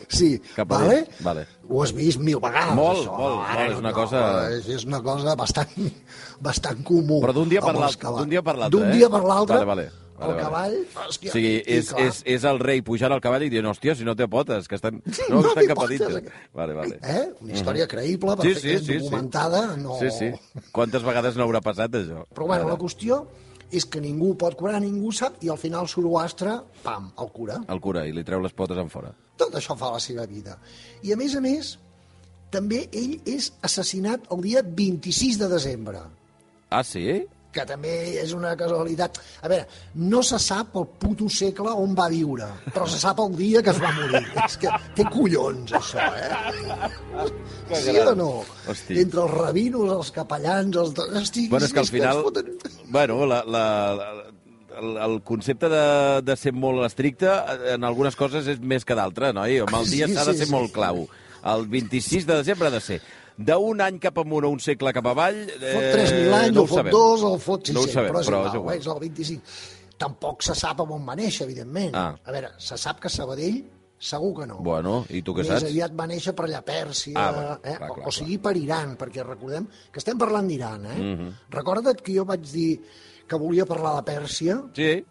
Sí, 0.08 0.38
Cap 0.56 0.70
a 0.72 0.78
vale? 0.78 1.02
vale. 1.20 1.42
Ho 1.68 1.82
has 1.82 1.92
vist 1.92 2.18
mil 2.24 2.38
vegades, 2.40 2.74
Molt, 2.74 3.02
això. 3.02 3.16
molt, 3.18 3.42
Ara 3.44 3.60
molt, 3.66 3.72
és 3.74 3.78
una 3.82 3.92
cosa- 3.92 4.50
És, 4.56 4.68
és 4.68 4.84
una 4.88 5.02
cosa 5.02 5.34
bastant, 5.36 5.68
bastant 6.40 6.82
comú. 6.84 7.20
Però 7.20 7.34
d'un 7.36 7.48
dia 7.50 7.60
per 7.60 7.70
amb 7.74 7.82
els 7.82 7.98
l'altre, 7.98 8.16
d'un 8.18 8.30
dia 8.30 8.42
per 8.42 8.56
l'altre, 8.56 8.78
D'un 8.78 8.88
eh? 8.88 8.96
dia 8.96 9.10
per 9.10 9.22
l'altre, 9.24 9.56
Vale, 9.56 9.66
vale, 9.66 9.90
vale, 10.22 10.32
el 10.32 10.38
vale. 10.38 10.46
cavall... 10.46 10.76
O 10.82 11.04
Hòstia, 11.08 11.32
sigui, 11.34 11.52
i 11.58 11.76
és, 11.78 11.90
clar, 11.92 12.06
és, 12.08 12.22
és 12.36 12.46
el 12.48 12.58
rei 12.62 12.82
pujant 12.86 13.12
al 13.16 13.20
cavall 13.24 13.44
i 13.46 13.50
dient, 13.52 13.66
hòstia, 13.70 13.94
si 13.98 14.06
no 14.08 14.14
té 14.18 14.26
potes, 14.32 14.68
que 14.70 14.78
estan, 14.78 15.02
no, 15.04 15.40
No 15.40 15.40
estan 15.50 15.60
té 15.62 15.68
cap 15.70 15.82
a 15.82 15.86
potes. 15.86 16.32
Vale, 16.54 16.74
vale. 16.78 16.98
Eh? 17.02 17.24
Una 17.44 17.52
història 17.58 17.86
creïble, 17.90 18.36
Sí, 18.42 18.54
sí, 18.54 18.54
perfectament 18.54 18.84
sí, 18.86 18.92
sí. 18.92 18.98
documentada. 19.04 19.62
No... 19.76 19.98
Sí, 20.00 20.10
sí. 20.16 20.32
Quantes 20.72 21.02
vegades 21.06 21.36
no 21.36 21.44
haurà 21.46 21.60
passat, 21.64 21.94
això? 22.00 22.24
Però 22.32 22.46
bueno, 22.50 22.66
Ara. 22.68 22.74
la 22.74 22.80
qüestió 22.80 23.22
és 23.72 23.86
que 23.88 24.02
ningú 24.04 24.34
pot 24.36 24.52
curar, 24.58 24.80
ningú 24.84 25.08
sap, 25.16 25.38
i 25.40 25.48
al 25.48 25.56
final 25.56 25.86
Zoroastre, 25.88 26.58
pam, 26.82 27.06
el 27.18 27.30
cura. 27.32 27.60
El 27.72 27.80
cura, 27.80 28.02
i 28.06 28.12
li 28.12 28.24
treu 28.28 28.42
les 28.44 28.52
potes 28.52 28.76
en 28.76 28.90
fora. 28.92 29.14
Tot 29.40 29.54
això 29.56 29.72
fa 29.80 29.94
la 29.94 30.00
seva 30.04 30.26
vida. 30.28 30.58
I 31.02 31.14
a 31.14 31.16
més 31.16 31.32
a 31.38 31.40
més, 31.40 31.78
també 32.52 32.82
ell 32.92 33.14
és 33.24 33.46
assassinat 33.64 34.26
el 34.34 34.42
dia 34.44 34.60
26 34.62 35.38
de 35.40 35.48
desembre, 35.48 36.02
Ah, 36.72 36.82
sí? 36.84 37.22
Que 37.52 37.64
també 37.68 37.92
és 38.22 38.32
una 38.32 38.54
casualitat. 38.56 39.18
A 39.44 39.48
veure, 39.52 39.66
no 40.00 40.22
se 40.24 40.38
sap 40.40 40.74
el 40.80 40.86
puto 40.98 41.28
segle 41.28 41.74
on 41.76 41.92
va 41.98 42.06
viure, 42.08 42.46
però 42.72 42.86
se 42.88 42.98
sap 43.02 43.20
el 43.20 43.34
dia 43.36 43.62
que 43.62 43.70
es 43.74 43.80
va 43.82 43.90
morir. 43.96 44.22
És 44.46 44.56
que 44.62 44.70
té 44.96 45.04
collons, 45.12 45.72
això, 45.76 46.06
eh? 46.16 46.90
Que 47.68 47.76
Sí 47.76 47.92
gran. 47.92 48.08
o 48.08 48.14
no? 48.14 48.30
Hosti. 48.68 48.98
Entre 49.00 49.20
els 49.22 49.30
rabinos, 49.36 49.90
els 49.98 50.10
capellans, 50.16 50.76
els... 50.76 50.94
Hosti, 51.22 51.48
Bueno, 51.48 51.66
és 51.66 51.72
que 51.72 51.80
al 51.84 51.90
final... 51.92 52.22
foten- 52.24 52.52
Bueno, 52.92 53.24
la, 53.26 53.42
la, 53.46 53.64
la, 53.96 54.08
el, 54.80 54.96
el 55.06 55.22
concepte 55.22 55.68
de, 55.68 55.84
de 56.24 56.36
ser 56.36 56.52
molt 56.52 56.84
estricte 56.84 57.28
en 57.74 57.84
algunes 57.84 58.16
coses 58.16 58.48
és 58.48 58.60
més 58.60 58.84
que 58.84 58.96
d'altres, 58.96 59.32
no? 59.36 59.44
Amb 59.44 59.76
el 59.82 59.88
dia 59.90 60.08
Sí, 60.08 60.14
s'ha 60.16 60.24
de 60.28 60.32
sí, 60.34 60.42
ser 60.44 60.48
sí. 60.48 60.52
molt 60.52 60.72
clau. 60.72 61.04
El 61.52 61.66
26 61.68 62.24
de 62.28 62.36
desembre 62.42 62.68
ha 62.68 62.70
de 62.76 62.80
ser 62.80 63.00
d'un 63.38 63.80
any 63.80 63.98
cap 64.02 64.18
amunt 64.18 64.44
o 64.44 64.50
un 64.50 64.60
segle 64.60 64.92
cap 64.92 65.06
avall... 65.06 65.38
Eh, 65.48 65.72
Fot 65.72 65.86
3.000 65.96 66.34
anys, 66.40 66.54
no 66.56 66.62
o 66.62 66.66
fot 66.66 66.78
sabem. 66.82 66.92
2, 66.92 67.22
o 67.28 67.38
fot 67.38 67.66
600, 67.70 67.74
No 67.74 67.92
sabem, 67.92 68.10
però 68.12 68.20
és 68.20 68.26
però 68.28 68.40
igual, 68.40 68.48
és 68.48 68.58
igual. 68.58 68.76
és 68.78 68.86
el 68.86 69.00
25. 69.00 69.42
Tampoc 70.02 70.42
se 70.42 70.54
sap 70.58 70.80
on 70.82 71.06
va 71.06 71.14
néixer, 71.16 71.44
evidentment. 71.46 71.94
Ah. 71.94 72.10
A 72.24 72.32
veure, 72.34 72.50
se 72.58 72.76
sap 72.80 72.98
que 73.00 73.08
Sabadell 73.12 73.60
segur 74.02 74.32
que 74.40 74.46
no. 74.50 74.56
Bueno, 74.66 75.04
i 75.14 75.20
tu 75.22 75.30
què 75.36 75.44
Més 75.44 75.52
saps? 75.52 75.68
aviat 75.68 75.92
va 75.94 76.08
néixer 76.10 76.32
per 76.34 76.48
allà 76.48 76.58
a 76.58 76.64
Pèrsia, 76.66 77.14
Ah, 77.14 77.30
bueno, 77.36 77.52
eh? 77.62 77.76
clar, 77.78 77.90
o, 77.90 77.94
clar, 78.00 78.08
o 78.08 78.10
sigui 78.16 78.38
per 78.42 78.56
Iran, 78.58 78.96
perquè 78.98 79.22
recordem 79.22 79.68
que 79.92 80.00
estem 80.02 80.18
parlant 80.18 80.48
d'Iran, 80.50 80.86
eh? 80.90 80.96
Mhm. 80.98 81.28
Recorda't 81.54 82.02
que 82.02 82.16
jo 82.16 82.24
vaig 82.26 82.42
dir 82.50 82.80
que 83.28 83.38
volia 83.38 83.64
parlar 83.64 83.94
de 84.00 84.02
Pèrsia, 84.12 84.58
Sí, 84.74 85.04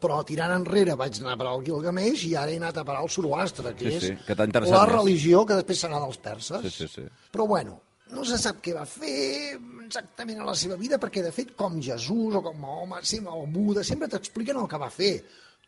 però 0.00 0.20
tirant 0.28 0.52
enrere 0.54 0.94
vaig 0.98 1.20
anar 1.22 1.34
a 1.34 1.40
parar 1.40 1.54
al 1.56 1.64
Gilgamesh 1.64 2.26
i 2.28 2.34
ara 2.36 2.52
he 2.52 2.60
anat 2.60 2.78
a 2.78 2.84
parar 2.84 3.00
al 3.02 3.10
Zoroastre, 3.10 3.74
que 3.74 3.90
Sí, 3.90 3.96
és 3.96 4.02
sí, 4.04 4.12
que 4.26 4.36
la 4.36 4.46
més. 4.86 4.92
religió 4.92 5.44
que 5.46 5.54
després 5.60 5.82
serà 5.84 6.00
dels 6.02 6.18
perses. 6.18 6.62
sí, 6.62 6.86
sí. 6.86 6.88
sí. 6.88 7.06
Però 7.32 7.46
bueno, 7.46 7.80
no 8.12 8.24
se 8.24 8.38
sap 8.38 8.60
què 8.62 8.74
va 8.76 8.84
fer 8.86 9.58
exactament 9.86 10.40
a 10.40 10.44
la 10.44 10.54
seva 10.54 10.76
vida, 10.76 10.98
perquè 10.98 11.22
de 11.22 11.32
fet 11.32 11.54
com 11.56 11.80
Jesús 11.82 12.34
o 12.34 12.42
com 12.42 12.58
Mahoma 12.60 13.00
sempre, 13.02 13.32
o 13.32 13.46
Buda 13.46 13.82
sempre 13.84 14.08
t'expliquen 14.08 14.56
el 14.60 14.68
que 14.68 14.78
va 14.78 14.90
fer. 14.90 15.14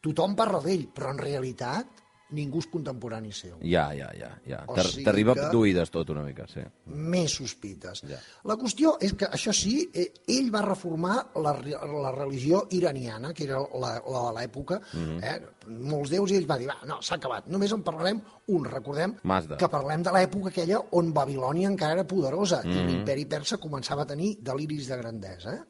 Tothom 0.00 0.34
parla 0.38 0.60
d'ell, 0.62 0.86
però 0.94 1.10
en 1.10 1.18
realitat 1.18 1.86
ningú 2.30 2.58
és 2.60 2.66
contemporani 2.68 3.32
seu. 3.32 3.56
Ja, 3.62 3.86
ja, 3.96 4.10
ja. 4.14 4.30
ja. 4.46 4.64
O 4.68 4.74
T'ar- 4.76 4.86
sigui 4.86 5.04
T'arriba 5.06 5.34
d'oïdes 5.52 5.90
tot 5.90 6.10
una 6.10 6.22
mica, 6.22 6.44
sí. 6.46 6.60
Més 6.86 7.32
sospites. 7.38 8.02
Ja. 8.08 8.18
La 8.44 8.56
qüestió 8.60 8.96
és 9.00 9.14
que, 9.14 9.24
això 9.26 9.52
sí, 9.56 9.88
eh, 9.94 10.12
ell 10.28 10.50
va 10.54 10.60
reformar 10.66 11.16
la, 11.36 11.54
la 11.62 12.12
religió 12.12 12.66
iraniana, 12.70 13.32
que 13.32 13.44
era 13.44 13.58
la, 13.60 13.94
la 14.04 14.24
de 14.28 14.34
l'època, 14.38 14.80
Mhm. 14.92 15.22
eh? 15.22 15.40
molts 15.68 16.10
déus, 16.10 16.30
i 16.32 16.36
ell 16.36 16.46
va 16.50 16.56
dir, 16.58 16.66
va, 16.68 16.78
no, 16.88 17.00
s'ha 17.02 17.16
acabat, 17.16 17.46
només 17.48 17.72
en 17.72 17.82
parlarem 17.82 18.20
un. 18.48 18.64
Recordem 18.64 19.14
Mazda. 19.22 19.56
que 19.56 19.68
parlem 19.68 20.02
de 20.02 20.10
l'època 20.12 20.48
aquella 20.48 20.78
on 20.92 21.12
Babilònia 21.12 21.68
encara 21.68 21.92
era 21.92 22.06
poderosa 22.06 22.62
Mhm. 22.64 22.72
i 22.72 22.86
l'imperi 22.86 23.24
persa 23.26 23.58
començava 23.58 24.02
a 24.02 24.06
tenir 24.06 24.36
deliris 24.42 24.88
de 24.88 24.96
grandesa. 24.96 25.54
Eh? 25.54 25.60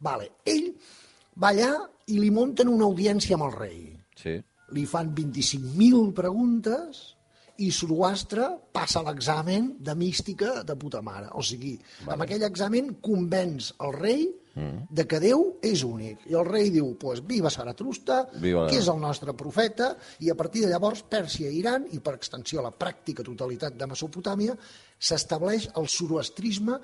Vale. 0.00 0.30
Ell 0.44 0.74
va 1.40 1.48
allà 1.50 1.72
i 2.06 2.18
li 2.18 2.30
munten 2.30 2.68
una 2.68 2.84
audiència 2.84 3.34
amb 3.34 3.44
el 3.44 3.52
rei 3.52 3.98
Sí. 4.14 4.42
Li 4.72 4.86
fan 4.88 5.12
25.000 5.14 6.12
preguntes 6.16 7.02
i 7.62 7.68
Zoroastre 7.70 8.46
passa 8.72 9.02
l'examen 9.04 9.74
de 9.84 9.94
mística 9.94 10.62
de 10.66 10.76
puta 10.76 11.02
mare. 11.04 11.28
O 11.38 11.42
sigui, 11.44 11.74
vale. 12.00 12.14
amb 12.14 12.24
aquell 12.24 12.46
examen 12.48 12.94
convenç 13.04 13.72
el 13.84 13.92
rei 13.98 14.24
mm. 14.54 14.88
de 14.90 15.06
que 15.06 15.20
Déu 15.22 15.44
és 15.62 15.84
únic. 15.86 16.26
I 16.32 16.38
el 16.40 16.48
rei 16.48 16.72
diu, 16.74 16.94
pues, 16.98 17.22
viva 17.28 17.52
Saratrusta, 17.52 18.22
Viva- 18.40 18.66
que 18.70 18.80
és 18.80 18.88
el 18.88 19.00
nostre 19.00 19.36
profeta, 19.38 19.92
i 20.24 20.32
a 20.32 20.36
partir 20.38 20.64
de 20.64 20.72
llavors 20.72 21.04
Pèrsia 21.04 21.52
i 21.52 21.60
Iran, 21.60 21.86
i 21.92 22.00
per 22.00 22.16
extensió 22.16 22.64
la 22.64 22.72
pràctica 22.72 23.26
totalitat 23.26 23.76
de 23.78 23.90
Mesopotàmia, 23.92 24.56
s'estableix 24.98 25.70
el 25.76 25.88
zoroastrisme 25.88 26.80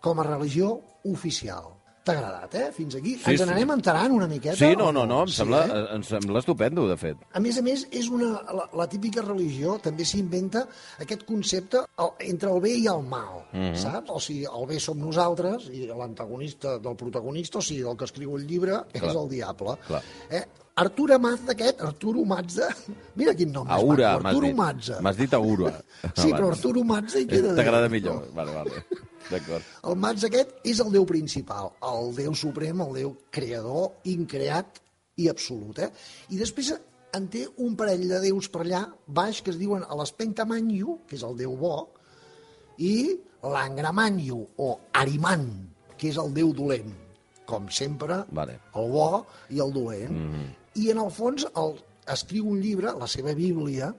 com 0.00 0.20
a 0.20 0.26
religió 0.26 0.72
oficial. 1.04 1.75
T'ha 2.06 2.14
agradat, 2.14 2.52
eh? 2.54 2.66
Fins 2.70 2.94
aquí. 2.94 3.16
Sí, 3.18 3.32
Ens 3.32 3.40
sí. 3.40 3.46
n'anem 3.48 3.72
enterant 3.74 4.12
una 4.14 4.28
miqueta? 4.30 4.54
Sí, 4.60 4.76
no, 4.78 4.92
no, 4.94 5.02
no, 5.10 5.24
em, 5.24 5.30
Sí, 5.32 5.40
sembla, 5.40 5.62
eh? 5.66 5.80
em 5.96 6.04
sembla 6.06 6.38
estupendo, 6.38 6.84
de 6.86 6.96
fet. 7.00 7.24
A 7.34 7.42
més 7.42 7.58
a 7.58 7.64
més, 7.66 7.82
és 7.90 8.06
una, 8.14 8.28
la, 8.54 8.66
la 8.78 8.86
típica 8.92 9.24
religió, 9.24 9.74
també 9.82 10.06
s'inventa 10.06 10.62
aquest 11.02 11.24
concepte 11.26 11.82
el, 11.82 12.12
entre 12.28 12.52
el 12.52 12.62
bé 12.62 12.76
i 12.78 12.86
el 12.92 13.02
mal, 13.02 13.42
mm. 13.50 13.58
-hmm. 13.58 13.80
saps? 13.82 14.12
O 14.14 14.20
sigui, 14.22 14.46
el 14.46 14.68
bé 14.70 14.78
som 14.78 15.00
nosaltres 15.02 15.66
i 15.72 15.82
l'antagonista 15.90 16.78
del 16.78 16.94
protagonista, 16.94 17.58
o 17.58 17.62
sigui, 17.62 17.82
del 17.82 17.96
que 17.96 18.04
escriu 18.04 18.36
el 18.36 18.46
llibre, 18.46 18.78
Clar. 18.92 19.10
és 19.10 19.16
el 19.16 19.28
diable. 19.28 19.76
Clar. 19.88 20.02
Eh? 20.30 20.44
Artur 20.76 21.16
Mazda 21.18 21.54
aquest, 21.54 21.80
Arturo 21.80 22.22
Mazda, 22.28 22.66
mira 23.18 23.32
quin 23.34 23.48
nom 23.48 23.68
Aura, 23.72 24.18
maco, 24.20 24.40
m'has 24.52 24.90
Arturo. 24.90 25.00
M'has 25.00 25.16
dit 25.16 25.34
Aura. 25.34 25.70
Sí, 26.20 26.28
però. 26.28 26.50
Arturo 26.52 26.82
Mazda 26.84 27.22
hi 27.22 27.28
queda 27.30 27.54
bé. 27.54 27.56
T'agrada 27.56 27.88
millor. 27.88 28.26
Vale, 28.36 28.52
vale. 28.52 28.82
D'acord. 29.30 29.70
El 29.88 29.96
Mazda 30.02 30.28
aquest 30.28 30.52
és 30.68 30.82
el 30.84 30.92
déu 30.92 31.06
principal, 31.08 31.70
el 31.90 32.12
déu 32.18 32.36
suprem, 32.36 32.82
el 32.84 32.92
déu 32.98 33.14
creador, 33.32 33.94
increat 34.12 34.82
i 35.16 35.30
absolut. 35.32 35.80
Eh? 35.80 35.88
I 36.36 36.42
després 36.42 36.74
en 37.16 37.30
té 37.32 37.46
un 37.64 37.72
parell 37.80 38.04
de 38.10 38.20
déus 38.26 38.50
per 38.52 38.66
allà 38.66 38.82
baix 39.06 39.40
que 39.40 39.54
es 39.54 39.56
diuen 39.56 39.88
l'Espentamanyu, 39.96 40.98
que 41.08 41.16
és 41.16 41.24
el 41.24 41.40
déu 41.40 41.56
bo, 41.56 41.72
i 42.84 43.16
l'Angramanyu, 43.40 44.42
o 44.60 44.68
Ariman, 45.00 45.48
que 45.96 46.12
és 46.12 46.20
el 46.20 46.36
déu 46.36 46.52
dolent. 46.52 46.92
Com 47.48 47.72
sempre, 47.72 48.26
Vale. 48.34 48.60
el 48.76 48.92
bo 48.92 49.08
i 49.48 49.64
el 49.64 49.72
dolent. 49.72 50.12
Mm 50.12 50.30
-hmm. 50.34 50.54
I 50.76 50.90
en 50.92 50.98
el 51.02 51.10
fons 51.10 51.46
el, 51.54 51.76
escriu 52.12 52.46
un 52.52 52.60
llibre, 52.62 52.92
la 52.98 53.06
seva 53.10 53.32
Bíblia, 53.34 53.92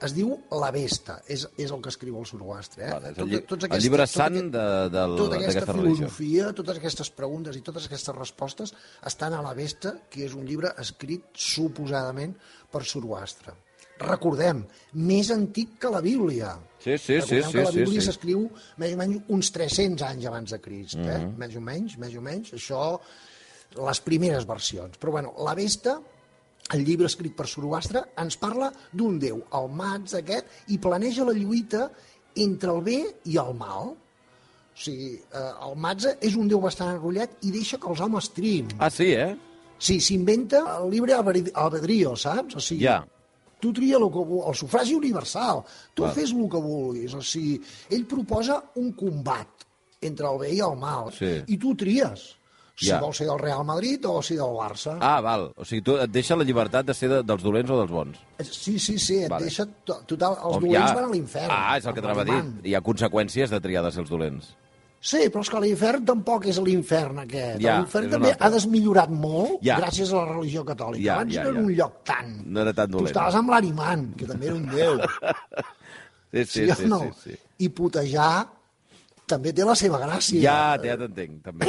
es 0.00 0.14
diu 0.16 0.30
La 0.56 0.70
Vesta, 0.72 1.18
és, 1.28 1.42
és 1.60 1.70
el 1.70 1.80
que 1.84 1.90
escriu 1.92 2.14
el 2.16 2.24
Zoroastre. 2.24 2.86
Eh? 2.86 2.92
Vale, 2.94 3.08
el, 3.10 3.16
Tot- 3.18 3.46
tots 3.50 3.64
el 3.66 3.68
aquests- 3.68 3.84
llibre 3.84 4.06
tot 4.06 4.14
sant 4.14 4.36
aquest- 4.38 4.52
de- 4.54 4.88
del- 4.94 5.16
tota 5.18 5.36
aquesta 5.36 5.60
d'aquesta 5.60 5.72
religió. 5.76 5.96
filosofia, 5.98 6.52
totes 6.56 6.78
aquestes 6.80 7.10
preguntes 7.10 7.56
i 7.56 7.60
totes 7.66 7.86
aquestes 7.90 8.14
respostes 8.16 8.72
estan 9.04 9.34
a 9.36 9.42
la 9.44 9.52
Vesta, 9.52 9.92
que 10.08 10.24
és 10.24 10.32
un 10.34 10.46
llibre 10.48 10.72
escrit 10.78 11.26
suposadament 11.34 12.32
per 12.72 12.82
Zoroastre. 12.88 13.52
Recordem, 14.00 14.62
més 14.94 15.28
antic 15.30 15.74
que 15.78 15.90
la 15.92 16.00
Bíblia. 16.00 16.54
Sí, 16.78 16.96
sí, 16.96 17.20
sí, 17.20 17.42
Recordem 17.42 17.44
sí, 17.44 17.52
que 17.58 17.64
la 17.66 17.72
sí, 17.72 17.78
Bíblia 17.82 18.00
sí. 18.00 18.06
s'escriu 18.06 18.46
més 18.80 18.94
o 18.94 18.96
menys 18.96 19.22
uns 19.28 19.50
300 19.52 20.06
anys 20.08 20.24
abans 20.30 20.50
de 20.56 20.58
Crist, 20.64 20.94
eh? 20.96 21.18
Mhm. 21.26 21.34
més 21.36 21.56
o 21.56 21.60
menys, 21.60 21.98
més 21.98 22.16
o 22.16 22.22
menys. 22.24 22.54
Això, 22.56 22.98
les 23.76 24.00
primeres 24.00 24.46
versions. 24.46 24.98
Però 24.98 25.12
bueno, 25.12 25.34
la 25.44 25.54
Vesta, 25.54 26.00
el 26.74 26.84
llibre 26.84 27.06
escrit 27.06 27.34
per 27.36 27.46
Zoroastre, 27.46 28.02
ens 28.18 28.36
parla 28.36 28.72
d'un 28.92 29.18
déu, 29.18 29.42
el 29.52 29.68
Mats 29.74 30.14
aquest, 30.14 30.46
i 30.68 30.78
planeja 30.78 31.24
la 31.24 31.32
lluita 31.34 31.90
entre 32.36 32.70
el 32.72 32.80
bé 32.82 32.98
i 33.26 33.36
el 33.42 33.54
mal. 33.54 33.92
O 33.94 34.80
sigui, 34.80 35.14
eh, 35.14 35.52
el 35.66 35.74
Matza 35.76 36.14
és 36.22 36.36
un 36.38 36.48
déu 36.48 36.60
bastant 36.62 36.94
enrotllat 36.94 37.38
i 37.44 37.50
deixa 37.50 37.76
que 37.78 37.88
els 37.90 38.00
homes 38.00 38.30
triïn. 38.32 38.70
Ah, 38.78 38.88
sí, 38.90 39.10
eh? 39.12 39.36
Sí, 39.78 39.98
s'inventa 40.00 40.62
el 40.78 40.90
libre 40.90 41.14
albedri- 41.16 41.50
albedrío, 41.54 42.14
saps? 42.16 42.56
O 42.56 42.60
sigui, 42.60 42.84
Ja. 42.84 43.04
tu 43.60 43.72
tria 43.72 43.96
el 43.96 44.08
que 44.10 44.22
vul- 44.24 44.46
el 44.48 44.54
sufragi 44.54 44.94
universal, 44.94 45.62
tu 45.94 46.02
Clar. 46.04 46.14
fes 46.14 46.30
el 46.32 46.48
que 46.48 46.56
vulguis. 46.60 47.12
O 47.14 47.20
sigui, 47.22 47.60
ell 47.90 48.06
proposa 48.06 48.62
un 48.76 48.92
combat 48.92 49.48
entre 50.00 50.26
el 50.26 50.38
bé 50.38 50.54
i 50.54 50.60
el 50.60 50.76
mal, 50.76 51.12
Sí. 51.12 51.42
i 51.46 51.58
tu 51.58 51.74
tries 51.74 52.36
si 52.80 52.88
Ja. 52.88 52.98
vols 53.02 53.18
ser 53.20 53.26
del 53.28 53.38
Real 53.38 53.62
Madrid 53.68 54.06
o 54.08 54.22
si 54.24 54.34
del 54.38 54.54
Barça. 54.56 54.96
Ah, 55.04 55.20
val. 55.20 55.50
O 55.56 55.64
sigui, 55.68 55.82
tu 55.84 55.98
et 56.00 56.10
deixa 56.10 56.34
la 56.36 56.44
llibertat 56.48 56.86
de 56.88 56.94
ser 56.96 57.10
de, 57.12 57.18
dels 57.22 57.42
dolents 57.44 57.70
o 57.70 57.76
dels 57.82 57.90
bons. 57.92 58.16
Sí, 58.48 58.78
sí, 58.78 58.96
sí, 58.98 59.18
et 59.24 59.28
Vale. 59.30 59.44
deixa... 59.44 59.66
to- 59.84 60.00
Total, 60.06 60.32
els 60.40 60.56
Home, 60.56 60.66
dolents 60.68 60.88
ja- 60.88 60.94
van 60.96 61.04
a 61.04 61.12
l'infern. 61.12 61.50
Ah, 61.52 61.76
és 61.76 61.84
el 61.86 61.94
que 61.94 62.00
t'anava 62.00 62.22
a 62.22 62.28
dir. 62.30 62.40
Hi 62.64 62.74
ha 62.74 62.80
conseqüències 62.80 63.50
de 63.52 63.60
triar 63.60 63.84
de 63.84 63.92
ser 63.92 64.00
els 64.06 64.10
dolents. 64.10 64.56
Sí, 65.02 65.16
però 65.32 65.40
és 65.40 65.48
que 65.48 65.60
l'infern 65.64 66.02
tampoc 66.04 66.44
és 66.50 66.58
l'infern 66.60 67.18
aquest. 67.22 67.60
Ja, 67.62 67.78
l'infern 67.78 68.10
també 68.10 68.26
un 68.28 68.32
altre. 68.34 68.46
ha 68.46 68.50
desmillorat 68.52 69.08
molt 69.10 69.62
Ja. 69.64 69.78
gràcies 69.80 70.10
a 70.12 70.16
la 70.16 70.26
religió 70.34 70.64
catòlica. 70.64 71.04
Ja, 71.04 71.14
Abans 71.14 71.32
ja, 71.34 71.44
no 71.44 71.48
era 71.50 71.58
ja. 71.60 71.64
un 71.66 71.72
lloc 71.76 71.94
tan... 72.04 72.34
No 72.52 72.60
era 72.60 72.72
tan 72.74 72.90
Tu 72.90 72.98
dolent. 72.98 73.08
estaves 73.14 73.34
amb 73.34 73.48
l'Ariman, 73.50 74.12
que 74.16 74.26
també 74.26 74.46
era 74.46 74.54
un 74.56 74.66
déu. 74.68 74.98
Sí, 76.32 76.44
Sí, 76.44 76.66
sí, 76.68 76.74
sí, 76.82 76.86
no? 76.86 77.00
sí, 77.00 77.30
sí. 77.32 77.36
I 77.58 77.68
putejar 77.70 78.46
també 79.30 79.52
té 79.56 79.64
la 79.64 79.76
seva 79.78 80.00
gràcia. 80.02 80.40
Ja, 80.42 80.56
ja 80.82 80.96
t'entenc, 81.00 81.38
també. 81.46 81.66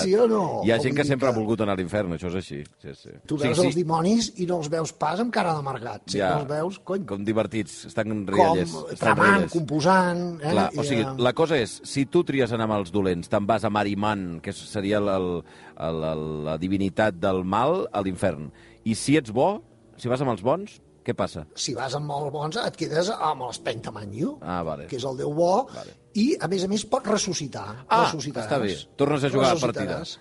Sí 0.00 0.14
o 0.16 0.24
no? 0.30 0.40
Hi 0.66 0.72
ha 0.72 0.78
gent 0.82 0.96
que 0.96 1.04
sempre 1.04 1.28
ha 1.28 1.32
que- 1.32 1.38
volgut 1.38 1.60
anar 1.62 1.76
a 1.76 1.80
l'infern, 1.82 2.14
això 2.16 2.30
és 2.32 2.38
així. 2.40 2.62
Sí, 2.82 2.94
sí. 2.98 3.10
Tu 3.28 3.36
veus 3.38 3.58
sí, 3.60 3.66
els 3.68 3.76
dimonis 3.78 4.32
i 4.42 4.46
no 4.48 4.58
els 4.62 4.70
veus 4.72 4.92
pas 4.96 5.20
amb 5.22 5.30
cara 5.32 5.52
d'amargat. 5.54 6.02
Sí, 6.10 6.18
Ja. 6.18 6.32
els 6.40 6.48
veus, 6.48 6.78
cony, 6.80 7.04
Com 7.06 7.24
divertits, 7.24 7.84
estan 7.92 8.08
com 8.08 8.24
riallers. 8.26 8.72
estan 8.92 8.96
tramant, 8.98 9.30
riallers. 9.36 9.52
composant... 9.52 10.40
Eh? 10.42 10.50
Clar, 10.50 10.70
o 10.76 10.82
sigui, 10.84 11.02
eh, 11.02 11.14
la 11.18 11.32
cosa 11.32 11.56
és, 11.58 11.80
si 11.84 12.06
tu 12.06 12.24
tries 12.24 12.50
anar 12.52 12.64
amb 12.70 12.80
els 12.80 12.90
dolents, 12.92 13.28
te'n 13.28 13.46
vas 13.46 13.64
a 13.64 13.70
Mariman, 13.70 14.40
que 14.40 14.52
seria 14.52 14.98
el, 14.98 15.08
el, 15.12 16.04
el, 16.12 16.24
la 16.46 16.56
divinitat 16.58 17.14
del 17.20 17.44
mal, 17.44 17.86
a 17.92 18.00
l'infern. 18.02 18.50
I 18.84 18.94
si 18.98 19.16
ets 19.16 19.30
bo, 19.30 19.62
si 19.96 20.08
vas 20.08 20.20
amb 20.24 20.32
els 20.32 20.42
bons, 20.42 20.80
què 21.04 21.14
passa? 21.18 21.46
Si 21.54 21.74
vas 21.74 21.94
amb 21.98 22.10
els 22.16 22.32
bons, 22.32 22.56
et 22.56 22.76
quedes 22.76 23.10
amb 23.14 23.42
l'Espentamanyu, 23.48 24.38
Ah, 24.40 24.62
vale. 24.62 24.86
que 24.86 24.96
és 24.96 25.04
el 25.04 25.16
déu 25.16 25.32
bo, 25.34 25.66
Vale. 25.74 25.94
i, 26.14 26.36
a 26.40 26.48
més 26.48 26.64
a 26.64 26.68
més, 26.68 26.84
pots 26.84 27.06
ressuscitar. 27.08 27.84
Ah, 27.88 28.12
està 28.12 28.58
bé. 28.58 28.76
Tornes 28.96 29.24
a 29.24 29.30
jugar 29.30 29.50
a 29.50 29.54
Ressuscitaràs. 29.54 30.18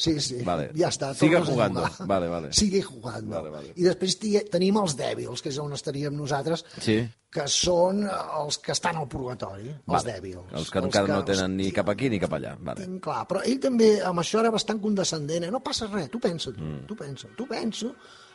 Sí, 0.00 0.18
sí, 0.18 0.38
Vale. 0.42 0.70
ja 0.74 0.88
està. 0.88 1.12
Sigue 1.12 1.42
jugando. 1.44 1.82
jugar. 1.84 2.06
Vale, 2.08 2.28
vale. 2.28 2.52
Sigue 2.54 2.80
jugando. 2.80 3.36
Vale, 3.36 3.50
vale. 3.50 3.72
I 3.76 3.82
després 3.84 4.16
tenim 4.48 4.78
els 4.80 4.96
dèbils, 4.96 5.42
que 5.42 5.50
és 5.50 5.58
on 5.58 5.74
estaríem 5.76 6.16
nosaltres, 6.16 6.64
Sí. 6.80 7.06
que 7.30 7.46
són 7.46 8.08
els 8.08 8.56
que 8.58 8.72
estan 8.72 8.96
al 8.96 9.06
purgatori, 9.06 9.68
els 9.68 9.84
Vale. 9.86 10.14
dèbils. 10.14 10.52
Els 10.54 10.70
que 10.70 10.78
encara 10.78 11.06
no 11.06 11.22
tenen 11.22 11.54
ni 11.54 11.70
cap 11.70 11.86
aquí 11.90 12.08
ni 12.08 12.18
cap 12.18 12.32
allà. 12.32 12.56
Vale. 12.58 12.86
Tinc 12.86 13.02
clar, 13.02 13.26
però 13.28 13.42
ell 13.44 13.60
també 13.60 14.00
amb 14.02 14.18
això 14.20 14.40
era 14.40 14.50
bastant 14.50 14.80
condescendent, 14.80 15.44
eh? 15.44 15.50
no 15.50 15.60
passa 15.60 15.86
res, 15.86 16.08
tu 16.08 16.18
pensa 16.18 16.50
tu, 16.50 16.60
mm. 16.62 16.86
tu 16.86 16.96
pensa, 16.96 17.28
tu 17.36 17.46
pensa, 17.46 17.86
pensa 17.86 17.94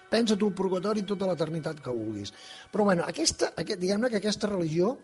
tu 0.10 0.48
el 0.48 0.54
purgatori 0.54 1.04
tota 1.04 1.28
l'eternitat 1.28 1.80
que 1.82 1.90
vulguis. 1.92 2.32
Però 2.72 2.84
bueno, 2.84 3.04
aquesta, 3.08 3.54
aquest, 3.58 3.80
diguem-ne 3.80 4.10
que 4.10 4.18
aquesta 4.18 4.48
religió 4.48 4.98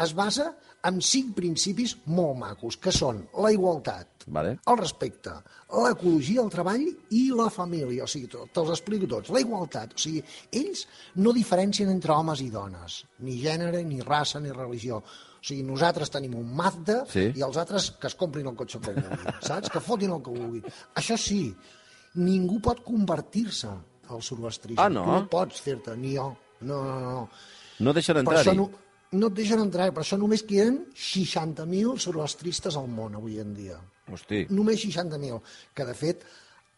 es 0.00 0.12
basa 0.14 0.54
en 0.84 1.00
cinc 1.02 1.34
principis 1.36 1.96
molt 2.06 2.38
macos, 2.38 2.76
que 2.76 2.92
són 2.92 3.26
la 3.42 3.50
igualtat, 3.52 4.24
Vale. 4.26 4.58
el 4.66 4.76
respecte, 4.78 5.30
l'ecologia, 5.68 6.40
el 6.42 6.48
treball 6.50 6.86
i 7.10 7.30
la 7.36 7.50
família. 7.50 8.04
O 8.04 8.06
sigui, 8.08 8.28
te- 8.28 8.46
te'ls 8.54 8.70
explico 8.70 9.06
tots. 9.06 9.28
La 9.34 9.40
igualtat, 9.40 9.92
o 9.94 9.98
sigui, 9.98 10.22
ells 10.52 10.86
no 11.16 11.32
diferencien 11.36 11.90
entre 11.90 12.12
homes 12.12 12.40
i 12.40 12.48
dones, 12.50 13.04
ni 13.18 13.40
gènere, 13.42 13.82
ni 13.84 14.00
raça, 14.00 14.40
ni 14.40 14.50
religió. 14.52 14.98
O 15.02 15.42
sigui, 15.44 15.62
nosaltres 15.64 16.10
tenim 16.10 16.34
un 16.38 16.54
Mazda 16.56 17.04
Sí. 17.10 17.32
i 17.36 17.42
els 17.42 17.56
altres 17.56 17.90
que 18.00 18.06
es 18.06 18.14
comprin 18.14 18.46
el 18.46 18.56
cotxe 18.56 18.80
que 18.80 18.92
vulguin, 18.92 19.34
saps? 19.42 19.68
Que 19.68 19.80
fotin 19.80 20.10
el 20.12 20.22
que 20.22 20.30
vulguin. 20.30 20.64
Això 20.94 21.16
sí, 21.18 21.54
ningú 22.14 22.60
pot 22.60 22.80
convertir-se 22.84 23.68
al 24.12 24.22
zoroastrisme. 24.22 24.82
Ah, 24.82 24.88
no? 24.92 25.04
Tu 25.04 25.10
no 25.16 25.26
pots 25.32 25.60
fer-te, 25.64 25.96
ni 25.96 26.14
jo. 26.16 26.30
No, 26.60 26.82
no, 26.84 26.98
no. 27.00 27.28
No 27.80 27.92
deixen 27.96 28.18
entrar-hi. 28.20 28.56
no, 28.56 28.68
no 29.12 29.26
et 29.30 29.38
deixen 29.38 29.58
entrar, 29.62 29.88
per 29.96 30.02
això 30.04 30.18
només 30.20 30.42
queden 30.46 30.82
60.000 30.94 31.96
zoroastristes 31.98 32.76
al 32.76 32.88
món 32.92 33.16
avui 33.16 33.38
en 33.40 33.54
dia. 33.56 33.78
Hosti. 34.10 34.44
Només 34.50 34.82
60.000, 34.84 35.40
que 35.74 35.86
de 35.88 35.94
fet, 35.94 36.22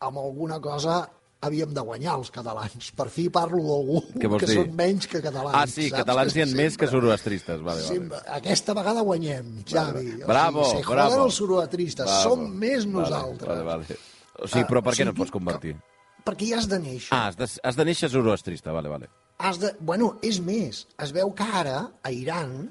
amb 0.01 0.18
alguna 0.21 0.61
cosa 0.62 1.03
havíem 1.42 1.73
de 1.75 1.83
guanyar 1.83 2.14
els 2.21 2.31
catalans. 2.31 2.92
Per 2.95 3.09
fi 3.11 3.25
parlo 3.35 3.59
d'algú 3.66 4.03
que 4.21 4.47
dir? 4.47 4.55
són 4.61 4.75
menys 4.79 5.09
que 5.11 5.18
catalans. 5.25 5.57
Ah, 5.59 5.66
sí, 5.66 5.88
saps? 5.88 6.05
catalans 6.05 6.37
n'hi 6.37 6.45
ha 6.45 6.47
més 6.55 6.77
que 6.79 6.87
zoroastristes. 6.87 7.59
Vale, 7.59 7.83
vale. 7.83 7.88
Sempre. 7.88 8.21
Aquesta 8.38 8.77
vegada 8.79 9.03
guanyem, 9.03 9.49
Javi. 9.66 10.21
Bravo, 10.23 10.61
o 10.62 10.71
sigui, 10.71 10.85
se 10.85 10.92
bravo. 10.95 11.11
joden 11.16 11.25
els 11.27 11.40
zoroastristes, 11.42 12.07
Bravo. 12.07 12.37
som 12.37 12.47
més 12.62 12.87
nosaltres. 12.87 13.49
Vale, 13.49 13.64
vale, 13.66 13.88
vale. 13.90 13.99
O 14.38 14.47
sigui, 14.47 14.64
però 14.71 14.79
Ah, 14.79 14.87
per 14.87 14.92
o 14.92 14.92
què 14.92 15.01
sigui, 15.01 15.09
no 15.11 15.16
et 15.16 15.18
pots 15.25 15.35
convertir? 15.35 15.75
Perquè 16.25 16.49
ja 16.53 16.59
has 16.61 16.69
de 16.71 16.79
néixer. 16.79 17.11
Ah, 17.17 17.27
has 17.31 17.37
de, 17.37 17.49
has 17.67 17.77
de 17.79 17.85
néixer 17.89 18.09
zoroastrista, 18.13 18.73
vale, 18.73 18.89
vale. 18.89 19.09
has 19.43 19.59
de... 19.59 19.73
Bueno, 19.81 20.19
és 20.23 20.39
més, 20.41 20.85
es 21.03 21.11
veu 21.13 21.33
que 21.35 21.43
ara, 21.43 21.81
a 22.03 22.11
Iran, 22.15 22.69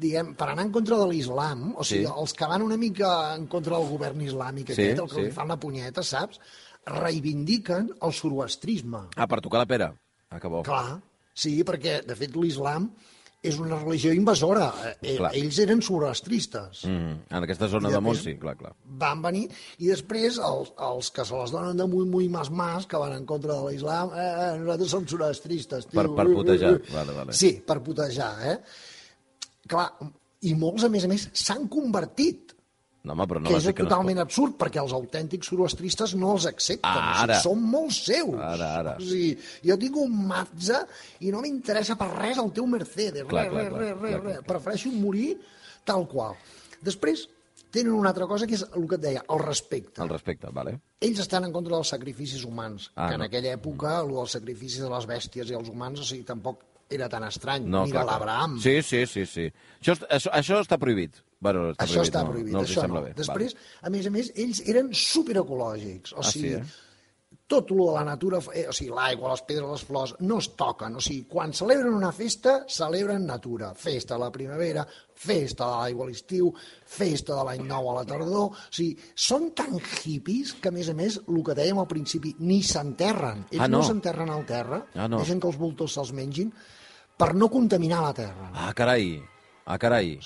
diguem, 0.00 0.30
per 0.38 0.46
anar 0.48 0.64
en 0.64 0.70
contra 0.72 0.96
de 0.96 1.06
l'islam, 1.10 1.74
o 1.76 1.84
sigui, 1.84 2.06
Sí. 2.06 2.12
els 2.22 2.32
que 2.32 2.46
van 2.48 2.62
una 2.64 2.78
mica 2.80 3.34
en 3.36 3.44
contra 3.52 3.76
del 3.76 3.88
govern 3.90 4.20
islàmic 4.24 4.70
Sí, 4.72 4.78
aquest, 4.86 5.02
el 5.02 5.08
que 5.10 5.14
sí. 5.18 5.24
li 5.26 5.30
fan 5.36 5.48
la 5.52 5.58
punyeta, 5.60 6.02
saps? 6.02 6.40
Reivindiquen 6.86 7.90
el 8.00 8.12
zoroastrisme. 8.16 9.02
Ah, 9.16 9.26
per 9.28 9.40
tocar 9.44 9.60
la 9.62 9.66
pera. 9.68 9.90
Ah, 10.30 10.40
que 10.40 10.48
bo. 10.48 10.62
Clar, 10.66 11.00
sí, 11.34 11.58
perquè, 11.66 12.00
de 12.06 12.16
fet, 12.16 12.34
l'islam 12.36 12.90
és 13.42 13.56
una 13.58 13.78
religió 13.78 14.12
invasora. 14.12 14.66
Eh, 15.00 15.14
Clar. 15.16 15.30
Ells 15.38 15.58
eren 15.62 15.80
zoroastristes. 15.82 16.82
Mm, 16.84 17.14
en 17.30 17.46
aquesta 17.46 17.68
zona 17.72 17.88
de 17.88 18.14
sí, 18.18 18.34
clar, 18.36 18.56
clar. 18.58 18.74
van 19.00 19.22
venir 19.22 19.46
i 19.78 19.88
després 19.88 20.36
els, 20.38 20.72
els 20.76 21.10
que 21.10 21.24
se 21.24 21.34
les 21.36 21.50
donen 21.54 21.76
de 21.76 21.86
muy, 21.86 22.04
muy 22.04 22.28
mas 22.28 22.50
mas, 22.50 22.86
que 22.86 23.00
van 23.00 23.14
en 23.16 23.24
contra 23.24 23.54
de 23.56 23.70
l'islam, 23.70 24.12
eh, 24.12 24.28
eh, 24.28 24.58
nosaltres 24.60 24.90
som 24.90 25.06
zoroastristes. 25.06 25.86
tio. 25.86 26.02
Per- 26.02 26.14
per 26.14 26.26
putejar. 26.34 26.80
Vale, 26.92 27.12
vale. 27.12 27.32
Sí, 27.32 27.62
per 27.66 27.80
putejar, 27.82 28.34
eh? 28.52 28.58
Clar, 29.66 29.88
i 30.42 30.54
molts, 30.54 30.84
a 30.84 30.88
més 30.88 31.04
a 31.04 31.08
més, 31.08 31.28
s'han 31.32 31.66
convertit, 31.68 32.54
No, 33.02 33.14
home, 33.14 33.24
però 33.30 33.40
no 33.40 33.48
que 33.48 33.56
és 33.56 33.64
que 33.64 33.72
no 33.72 33.86
es 33.86 33.88
totalment 33.88 34.18
absurd, 34.20 34.58
perquè 34.60 34.80
els 34.82 34.92
autèntics 34.92 35.48
zoroastristes 35.48 36.12
no 36.20 36.34
els 36.36 36.44
accepten. 36.50 36.90
Ah, 36.90 37.00
o 37.00 37.14
sigui, 37.14 37.22
ara. 37.24 37.38
són 37.40 37.62
molt 37.72 37.94
seus. 37.96 38.34
Ara, 38.36 38.68
ara. 38.82 38.94
O 39.00 39.06
sigui, 39.08 39.30
jo 39.64 39.76
tinc 39.80 39.96
un 40.02 40.18
Mazda 40.28 40.82
i 41.24 41.32
no 41.32 41.40
m'interessa 41.40 41.96
per 41.96 42.10
res 42.12 42.36
el 42.42 42.50
teu 42.52 42.66
Mercedes. 42.68 43.24
Clar, 43.30 43.46
res, 43.48 43.52
clar, 43.54 43.62
res, 43.64 43.70
clar, 43.72 43.80
res, 43.80 43.98
clar, 44.00 44.20
res, 44.20 44.38
clar. 44.40 44.48
Prefereixo 44.50 44.92
morir 44.92 45.30
tal 45.88 46.04
qual. 46.12 46.36
Després, 46.84 47.24
tenen 47.72 47.94
una 47.96 48.10
altra 48.12 48.26
cosa 48.26 48.46
que 48.50 48.58
és 48.58 48.66
el 48.68 48.84
que 48.90 48.98
et 48.98 49.04
deia, 49.06 49.24
el 49.32 49.40
respecte. 49.46 50.02
El 50.04 50.12
respecte, 50.12 50.50
vale. 50.52 50.76
Ells 51.00 51.22
estan 51.24 51.46
en 51.48 51.52
contra 51.56 51.76
dels 51.78 51.88
sacrificis 51.96 52.44
humans, 52.44 52.90
Ah, 52.96 53.08
que 53.08 53.14
en 53.14 53.20
no. 53.24 53.30
aquella 53.30 53.54
època 53.56 54.00
el 54.02 54.12
dels 54.12 54.36
sacrificis 54.36 54.82
de 54.84 54.90
les 54.92 55.06
bèsties 55.08 55.48
i 55.48 55.56
els 55.56 55.68
humans, 55.72 56.00
o 56.00 56.04
sigui, 56.04 56.24
tampoc 56.28 56.66
era 56.90 57.08
tan 57.08 57.24
estrany. 57.24 57.64
No, 57.64 57.86
Mira 57.86 58.04
l'Abraham. 58.04 58.58
Sí, 58.60 58.82
sí, 58.82 59.06
sí, 59.06 59.24
sí. 59.24 59.48
Això, 59.80 59.94
això, 60.10 60.32
això 60.34 60.60
està 60.60 60.76
prohibit. 60.76 61.22
Bueno, 61.40 61.70
està 61.72 61.84
Això 61.86 62.02
prohibit, 62.02 62.10
està 62.12 62.22
no, 62.22 62.30
prohibit, 62.34 62.52
no 62.52 62.60
hi 62.60 62.68
això 62.68 62.86
no. 62.88 63.02
bé. 63.06 63.14
Després, 63.16 63.56
a 63.82 63.90
més 63.90 64.06
a 64.06 64.10
més, 64.12 64.30
ells 64.36 64.60
eren 64.68 64.90
superecològics. 64.92 66.12
O 66.12 66.20
Ah, 66.20 66.30
sí, 66.30 66.40
sigui, 66.40 66.54
eh? 66.60 66.64
tot 67.50 67.70
lo 67.74 67.86
de 67.88 67.94
la 67.96 68.04
natura, 68.04 68.38
eh, 68.54 68.66
o 68.68 68.72
sigui, 68.76 68.90
l'aigua, 68.94 69.30
les 69.32 69.40
pedres, 69.48 69.66
les 69.70 69.82
flors, 69.88 70.12
no 70.20 70.36
es 70.38 70.48
toquen. 70.54 70.94
O 70.96 71.00
sigui, 71.02 71.24
quan 71.30 71.52
celebren 71.56 71.94
una 71.96 72.12
festa, 72.12 72.64
celebren 72.68 73.24
natura. 73.26 73.72
Festa 73.74 74.14
a 74.14 74.18
la 74.18 74.28
primavera, 74.30 74.84
festa 75.14 75.64
de 75.66 75.80
l'aigua 75.80 76.04
a 76.06 76.08
l'estiu, 76.10 76.52
festa 76.86 77.34
de 77.40 77.44
l'any 77.48 77.64
nou 77.66 77.88
a 77.90 77.96
la 78.00 78.04
tardor... 78.04 78.52
O 78.52 78.70
sigui, 78.70 78.94
són 79.16 79.48
tan 79.56 79.80
hippies 79.80 80.52
que, 80.60 80.68
a 80.68 80.72
més 80.76 80.88
a 80.92 80.94
més, 80.94 81.18
el 81.26 81.42
que 81.42 81.56
dèiem 81.58 81.78
al 81.82 81.88
principi, 81.90 82.36
ni 82.38 82.60
s'enterren. 82.62 83.46
Ells 83.50 83.64
Ah, 83.64 83.68
no. 83.68 83.78
no 83.80 83.88
s'enterren 83.88 84.30
al 84.30 84.44
terra, 84.46 84.84
Ah, 84.94 85.08
no. 85.08 85.18
deixen 85.24 85.40
que 85.40 85.48
els 85.50 85.58
voltors 85.58 85.96
se'ls 85.98 86.12
mengin 86.12 86.52
per 87.16 87.32
no 87.34 87.48
contaminar 87.50 88.02
la 88.04 88.12
terra. 88.14 88.52
Ah, 88.54 88.72
carai. 88.76 89.16
Ah, 89.66 89.78
carai. 89.78 90.18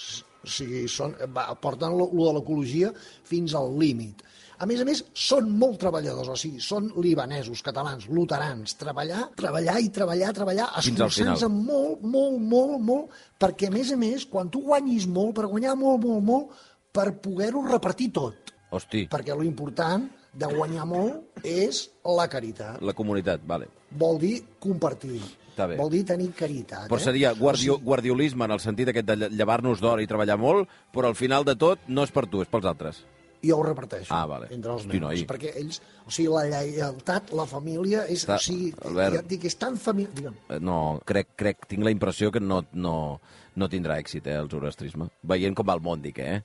O 0.44 0.50
sigui, 0.52 0.84
són, 0.92 1.16
va, 1.34 1.48
porten 1.60 1.96
lo, 1.96 2.10
lo 2.12 2.28
de 2.28 2.38
l'ecologia 2.38 2.92
fins 3.24 3.56
al 3.58 3.72
límit. 3.80 4.22
A 4.62 4.68
més 4.70 4.80
a 4.80 4.84
més, 4.86 5.00
són 5.18 5.48
molt 5.58 5.80
treballadors, 5.82 6.28
o 6.30 6.36
sigui, 6.38 6.60
són 6.62 6.86
libanesos, 7.02 7.62
catalans, 7.66 8.06
luterans, 8.06 8.76
treballar, 8.78 9.24
treballar 9.36 9.80
i 9.82 9.90
treballar, 9.92 10.30
treballar, 10.36 10.68
esforçant-se 10.78 11.48
molt, 11.50 12.04
molt, 12.06 12.38
molt, 12.38 12.76
molt, 12.86 13.16
perquè 13.40 13.66
a 13.68 13.74
més 13.74 13.90
a 13.90 13.98
més, 13.98 14.28
quan 14.30 14.52
tu 14.54 14.62
guanyis 14.68 15.08
molt, 15.10 15.34
per 15.40 15.48
guanyar 15.50 15.74
molt, 15.80 16.04
molt, 16.06 16.22
molt, 16.28 16.62
per 16.94 17.08
poder-ho 17.24 17.64
repartir 17.66 18.12
tot. 18.14 18.54
Hosti, 18.74 19.08
Perquè 19.10 19.34
lo 19.34 19.44
important 19.46 20.06
de 20.34 20.46
guanyar 20.50 20.86
molt 20.86 21.42
és 21.46 21.88
la 22.06 22.28
caritat. 22.30 22.80
la 22.82 22.94
comunitat, 22.94 23.42
vale. 23.46 23.68
Vol 23.90 24.18
dir 24.22 24.36
compartir. 24.62 25.20
Està 25.54 25.68
bé. 25.70 25.76
Vol 25.78 25.90
dir 25.94 26.02
tenir 26.04 26.32
caritat. 26.34 26.88
Però 26.90 26.98
eh? 26.98 27.04
seria 27.04 27.30
guardio, 27.38 27.78
guardiolisme 27.78 28.44
en 28.48 28.50
el 28.56 28.60
sentit 28.60 28.88
aquest 28.90 29.06
de 29.06 29.14
lle- 29.16 29.30
llevar-nos 29.30 29.78
d'hora 29.80 30.02
i 30.02 30.06
treballar 30.10 30.34
molt, 30.36 30.66
però 30.92 31.06
al 31.12 31.14
final 31.14 31.44
de 31.46 31.54
tot 31.54 31.78
no 31.88 32.02
és 32.02 32.10
per 32.10 32.26
tu, 32.26 32.42
és 32.42 32.48
pels 32.50 32.66
altres. 32.66 33.04
jo 33.44 33.58
ho 33.58 33.62
reparteixo 33.62 34.08
Ah, 34.16 34.24
vale. 34.24 34.46
entre 34.50 34.72
els 34.72 34.86
Hosti, 34.86 34.98
meus, 34.98 35.02
noi. 35.02 35.26
perquè 35.28 35.50
ells, 35.60 35.82
o 36.06 36.10
sigui, 36.10 36.30
la 36.32 36.46
lleialtat, 36.48 37.30
la 37.36 37.44
família, 37.44 38.06
és, 38.08 38.22
Està- 38.24 38.36
o 38.36 38.40
sigui, 38.40 38.70
Albert. 38.82 39.14
ja 39.14 39.20
et 39.20 39.26
dic, 39.28 39.44
és 39.44 39.56
tan 39.60 39.76
família... 39.76 40.08
Digue'm, 40.14 40.34
Eh, 40.48 40.58
No, 40.60 40.98
crec, 41.04 41.28
crec, 41.36 41.66
tinc 41.68 41.84
la 41.84 41.90
impressió 41.92 42.32
que 42.32 42.40
no, 42.40 42.62
no, 42.72 43.20
no 43.54 43.68
tindrà 43.68 43.98
èxit, 44.00 44.26
eh, 44.26 44.38
el 44.40 44.48
zoroastrisme. 44.48 45.10
Veient 45.22 45.54
com 45.54 45.68
va 45.68 45.74
el 45.74 45.82
món, 45.84 46.00
dic, 46.00 46.18
eh? 46.24 46.42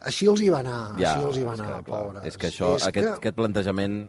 així 0.00 0.26
els 0.30 0.40
hi 0.40 0.48
va 0.48 0.60
anar, 0.60 0.94
Ja, 0.96 1.16
així 1.16 1.26
els 1.26 1.36
hi 1.38 1.42
va 1.42 1.54
és 1.54 1.60
anar, 1.60 1.76
que, 1.84 1.90
pobres. 1.90 2.24
És 2.24 2.38
que 2.38 2.46
això, 2.48 2.76
és 2.76 2.86
aquest, 2.86 3.08
que, 3.08 3.14
aquest 3.18 3.36
plantejament... 3.36 4.08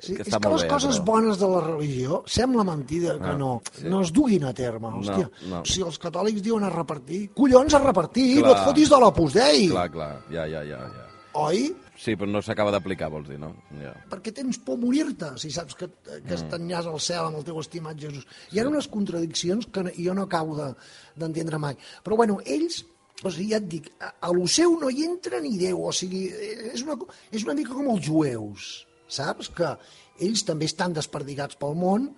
sí, 0.00 0.14
que 0.16 0.22
és 0.22 0.36
que 0.36 0.48
les 0.48 0.62
bé, 0.62 0.68
coses 0.68 0.96
però- 1.00 1.04
bones 1.04 1.38
de 1.38 1.48
la 1.48 1.60
religió, 1.60 2.22
sembla 2.26 2.64
mentida 2.64 3.18
que 3.18 3.30
Ah, 3.30 3.36
no, 3.36 3.62
sí. 3.72 3.84
no 3.88 4.00
es 4.02 4.12
duguin 4.12 4.44
a 4.44 4.52
terme, 4.54 4.88
hòstia. 4.88 5.30
no. 5.48 5.64
Si 5.64 5.80
els 5.82 5.98
catòlics 5.98 6.42
diuen 6.42 6.64
a 6.64 6.70
repartir, 6.70 7.30
collons 7.34 7.74
a 7.74 7.78
repartir, 7.78 8.38
Clar. 8.40 8.46
no 8.52 8.56
et 8.58 8.64
fotis 8.66 8.88
de 8.90 8.98
l'Opus 9.00 9.32
Dei, 9.34 9.68
Clar, 9.68 9.90
clar, 9.90 10.24
ja, 10.30 10.46
ja, 10.46 10.62
ja, 10.64 10.78
ja. 10.78 11.06
oi? 11.34 11.74
Sí, 11.94 12.16
però 12.16 12.26
no 12.26 12.40
s'acaba 12.42 12.70
d'aplicar, 12.72 13.08
vols 13.10 13.28
dir, 13.28 13.38
no? 13.38 13.54
Ja. 13.80 13.92
perquè 14.10 14.32
tens 14.34 14.58
por 14.58 14.74
a 14.74 14.78
morir-te, 14.78 15.36
si 15.38 15.50
saps 15.50 15.74
que, 15.76 15.86
Mm. 15.86 16.26
que 16.26 16.34
estanyàs 16.34 16.86
al 16.86 16.98
cel 16.98 17.26
amb 17.26 17.36
el 17.36 17.44
teu 17.44 17.60
estimat 17.60 17.96
Jesús. 17.98 18.26
Hi 18.50 18.58
ha 18.58 18.66
unes 18.66 18.88
contradiccions 18.88 19.66
que 19.66 19.92
jo 19.96 20.14
no 20.14 20.22
acabo 20.22 20.56
de- 20.56 20.74
d'entendre 21.14 21.58
mai. 21.58 21.76
Però, 22.02 22.16
bueno, 22.16 22.38
ells, 22.44 22.84
o 23.22 23.30
sigui, 23.30 23.50
ja 23.50 23.58
et 23.58 23.68
dic, 23.68 23.92
a, 24.00 24.14
a 24.20 24.32
lo 24.32 24.48
seu 24.48 24.76
no 24.80 24.90
hi 24.90 25.04
entra 25.04 25.38
ni 25.40 25.56
Déu, 25.58 25.84
o 25.86 25.92
sigui, 25.92 26.26
és 26.72 26.82
una, 26.82 26.96
és 27.30 27.44
una 27.44 27.54
mica 27.54 27.72
com 27.72 27.86
els 27.88 28.04
jueus, 28.04 28.86
saps? 29.18 29.48
Que 29.54 29.74
ells 30.22 30.44
també 30.48 30.66
estan 30.70 30.92
desperdigats 30.96 31.56
pel 31.60 31.74
món, 31.78 32.10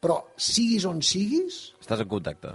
però 0.00 0.20
siguis 0.36 0.84
on 0.88 1.02
siguis, 1.04 1.74
Estàs 1.80 2.00
en 2.04 2.08
contacte. 2.08 2.54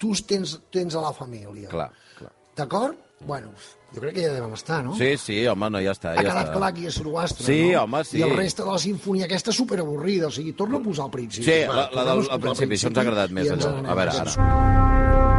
tu 0.00 0.14
tens, 0.26 0.58
tens 0.72 0.94
a 0.96 1.00
la 1.04 1.12
família. 1.12 1.68
Clar, 1.68 1.90
clar. 2.18 2.32
D'acord? 2.56 2.96
Bueno, 3.20 3.50
jo 3.92 4.00
crec 4.00 4.14
que 4.16 4.22
ja 4.24 4.30
devem 4.32 4.54
estar, 4.56 4.78
no? 4.82 4.94
Sí, 4.96 5.10
sí, 5.20 5.34
home, 5.46 5.68
no, 5.70 5.78
ja 5.84 5.92
està. 5.92 6.14
Ha 6.14 6.22
ja 6.22 6.30
quedat 6.30 6.46
està. 6.48 6.54
clar 6.56 6.70
qui 6.72 6.86
és 6.88 6.94
Zoroastre, 6.96 7.44
Sí, 7.44 7.58
no? 7.72 7.82
home, 7.82 8.00
sí. 8.08 8.16
I 8.18 8.22
el 8.24 8.32
reste 8.34 8.62
de 8.64 8.70
la 8.72 8.78
sinfonia 8.80 9.26
aquesta 9.28 9.50
és 9.52 9.56
superavorrida, 9.60 10.28
o 10.28 10.30
sigui, 10.32 10.54
torna 10.56 10.78
a 10.78 10.82
posar 10.82 11.04
al 11.04 11.10
principi. 11.10 11.44
Sí, 11.44 11.58
va, 11.68 11.74
la, 11.74 11.82
la 11.82 11.90
torna-nos 11.90 12.24
del 12.30 12.34
al 12.38 12.40
principi, 12.46 12.74
això 12.80 12.88
ens 12.88 12.96
ha 12.98 13.04
agradat 13.04 13.30
més, 13.36 13.50
allò. 13.52 13.74
A 13.84 13.94
veure, 13.94 14.16
ara. 14.24 15.29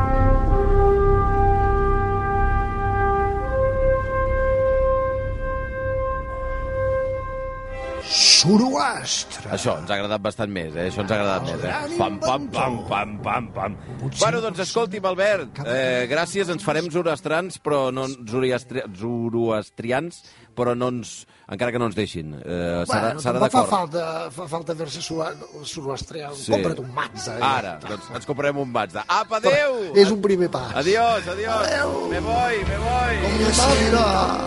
Zoroastre. 8.42 9.52
Això 9.54 9.76
ens 9.78 9.90
ha 9.92 9.96
agradat 10.00 10.22
bastant 10.24 10.50
més, 10.54 10.74
eh? 10.76 10.88
Això 10.90 11.02
ens 11.04 11.12
ha 11.14 11.16
agradat 11.20 11.44
més, 11.46 11.62
eh? 11.64 11.98
Pam, 12.00 12.16
pam, 12.24 12.48
pam, 12.50 12.78
pam, 12.90 13.10
pam, 13.22 13.46
pam. 13.54 13.76
Bueno, 14.18 14.42
doncs 14.42 14.60
escolti'm, 14.66 15.06
Albert, 15.06 15.60
eh, 15.66 16.08
gràcies, 16.10 16.50
ens 16.50 16.64
farem 16.66 16.90
zoroastrans, 16.92 17.60
però 17.62 17.92
no 17.94 18.08
zoroastri 18.10 18.82
zoroastrians, 18.98 20.24
però 20.58 20.74
no 20.76 20.88
ens, 20.92 21.26
encara 21.48 21.72
que 21.72 21.80
no 21.80 21.86
ens 21.92 21.96
deixin. 21.96 22.34
Eh, 22.34 22.42
serà 22.42 22.86
Bueno, 22.88 23.20
serà 23.22 23.38
tampoc 23.38 23.52
fa 23.52 23.62
d'acord. 23.62 23.70
falta, 23.70 24.32
fa 24.32 24.48
falta 24.52 24.76
fer-se 24.76 25.02
zoroastrià. 25.06 26.34
Sí. 26.34 26.52
Compra't 26.52 26.80
un 26.82 26.92
Mazda. 26.98 27.38
eh? 27.38 27.42
Ara, 27.46 27.78
doncs 27.86 28.10
ens 28.16 28.26
comprarem 28.26 28.58
un 28.58 28.72
Mazda. 28.74 29.06
Apa, 29.08 29.38
adéu! 29.38 29.94
És 29.96 30.10
un 30.12 30.22
primer 30.22 30.50
pas. 30.50 30.74
Adiós, 30.82 31.28
adiós. 31.28 31.68
Me 32.10 32.20
voy, 32.20 32.58
me 32.68 32.78
voy. 32.88 33.14
Mazda. 33.62 34.42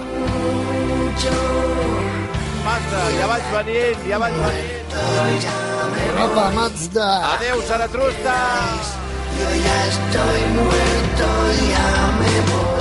Mazda. 2.65 3.01
Ja 3.19 3.27
vaig 3.31 3.49
venint, 3.55 4.07
ja 4.09 4.21
vaig 4.23 4.37
venint. 4.43 4.95
Europa, 6.11 6.51
Mazda. 6.59 7.09
Adéu, 7.35 7.63
Saratrusta. 7.69 8.37
Yo 9.39 9.49
ya 9.65 9.77
estoy 9.91 10.41
muerto, 10.55 11.29
ya 11.73 11.89
me 12.21 12.41
voy. 12.53 12.74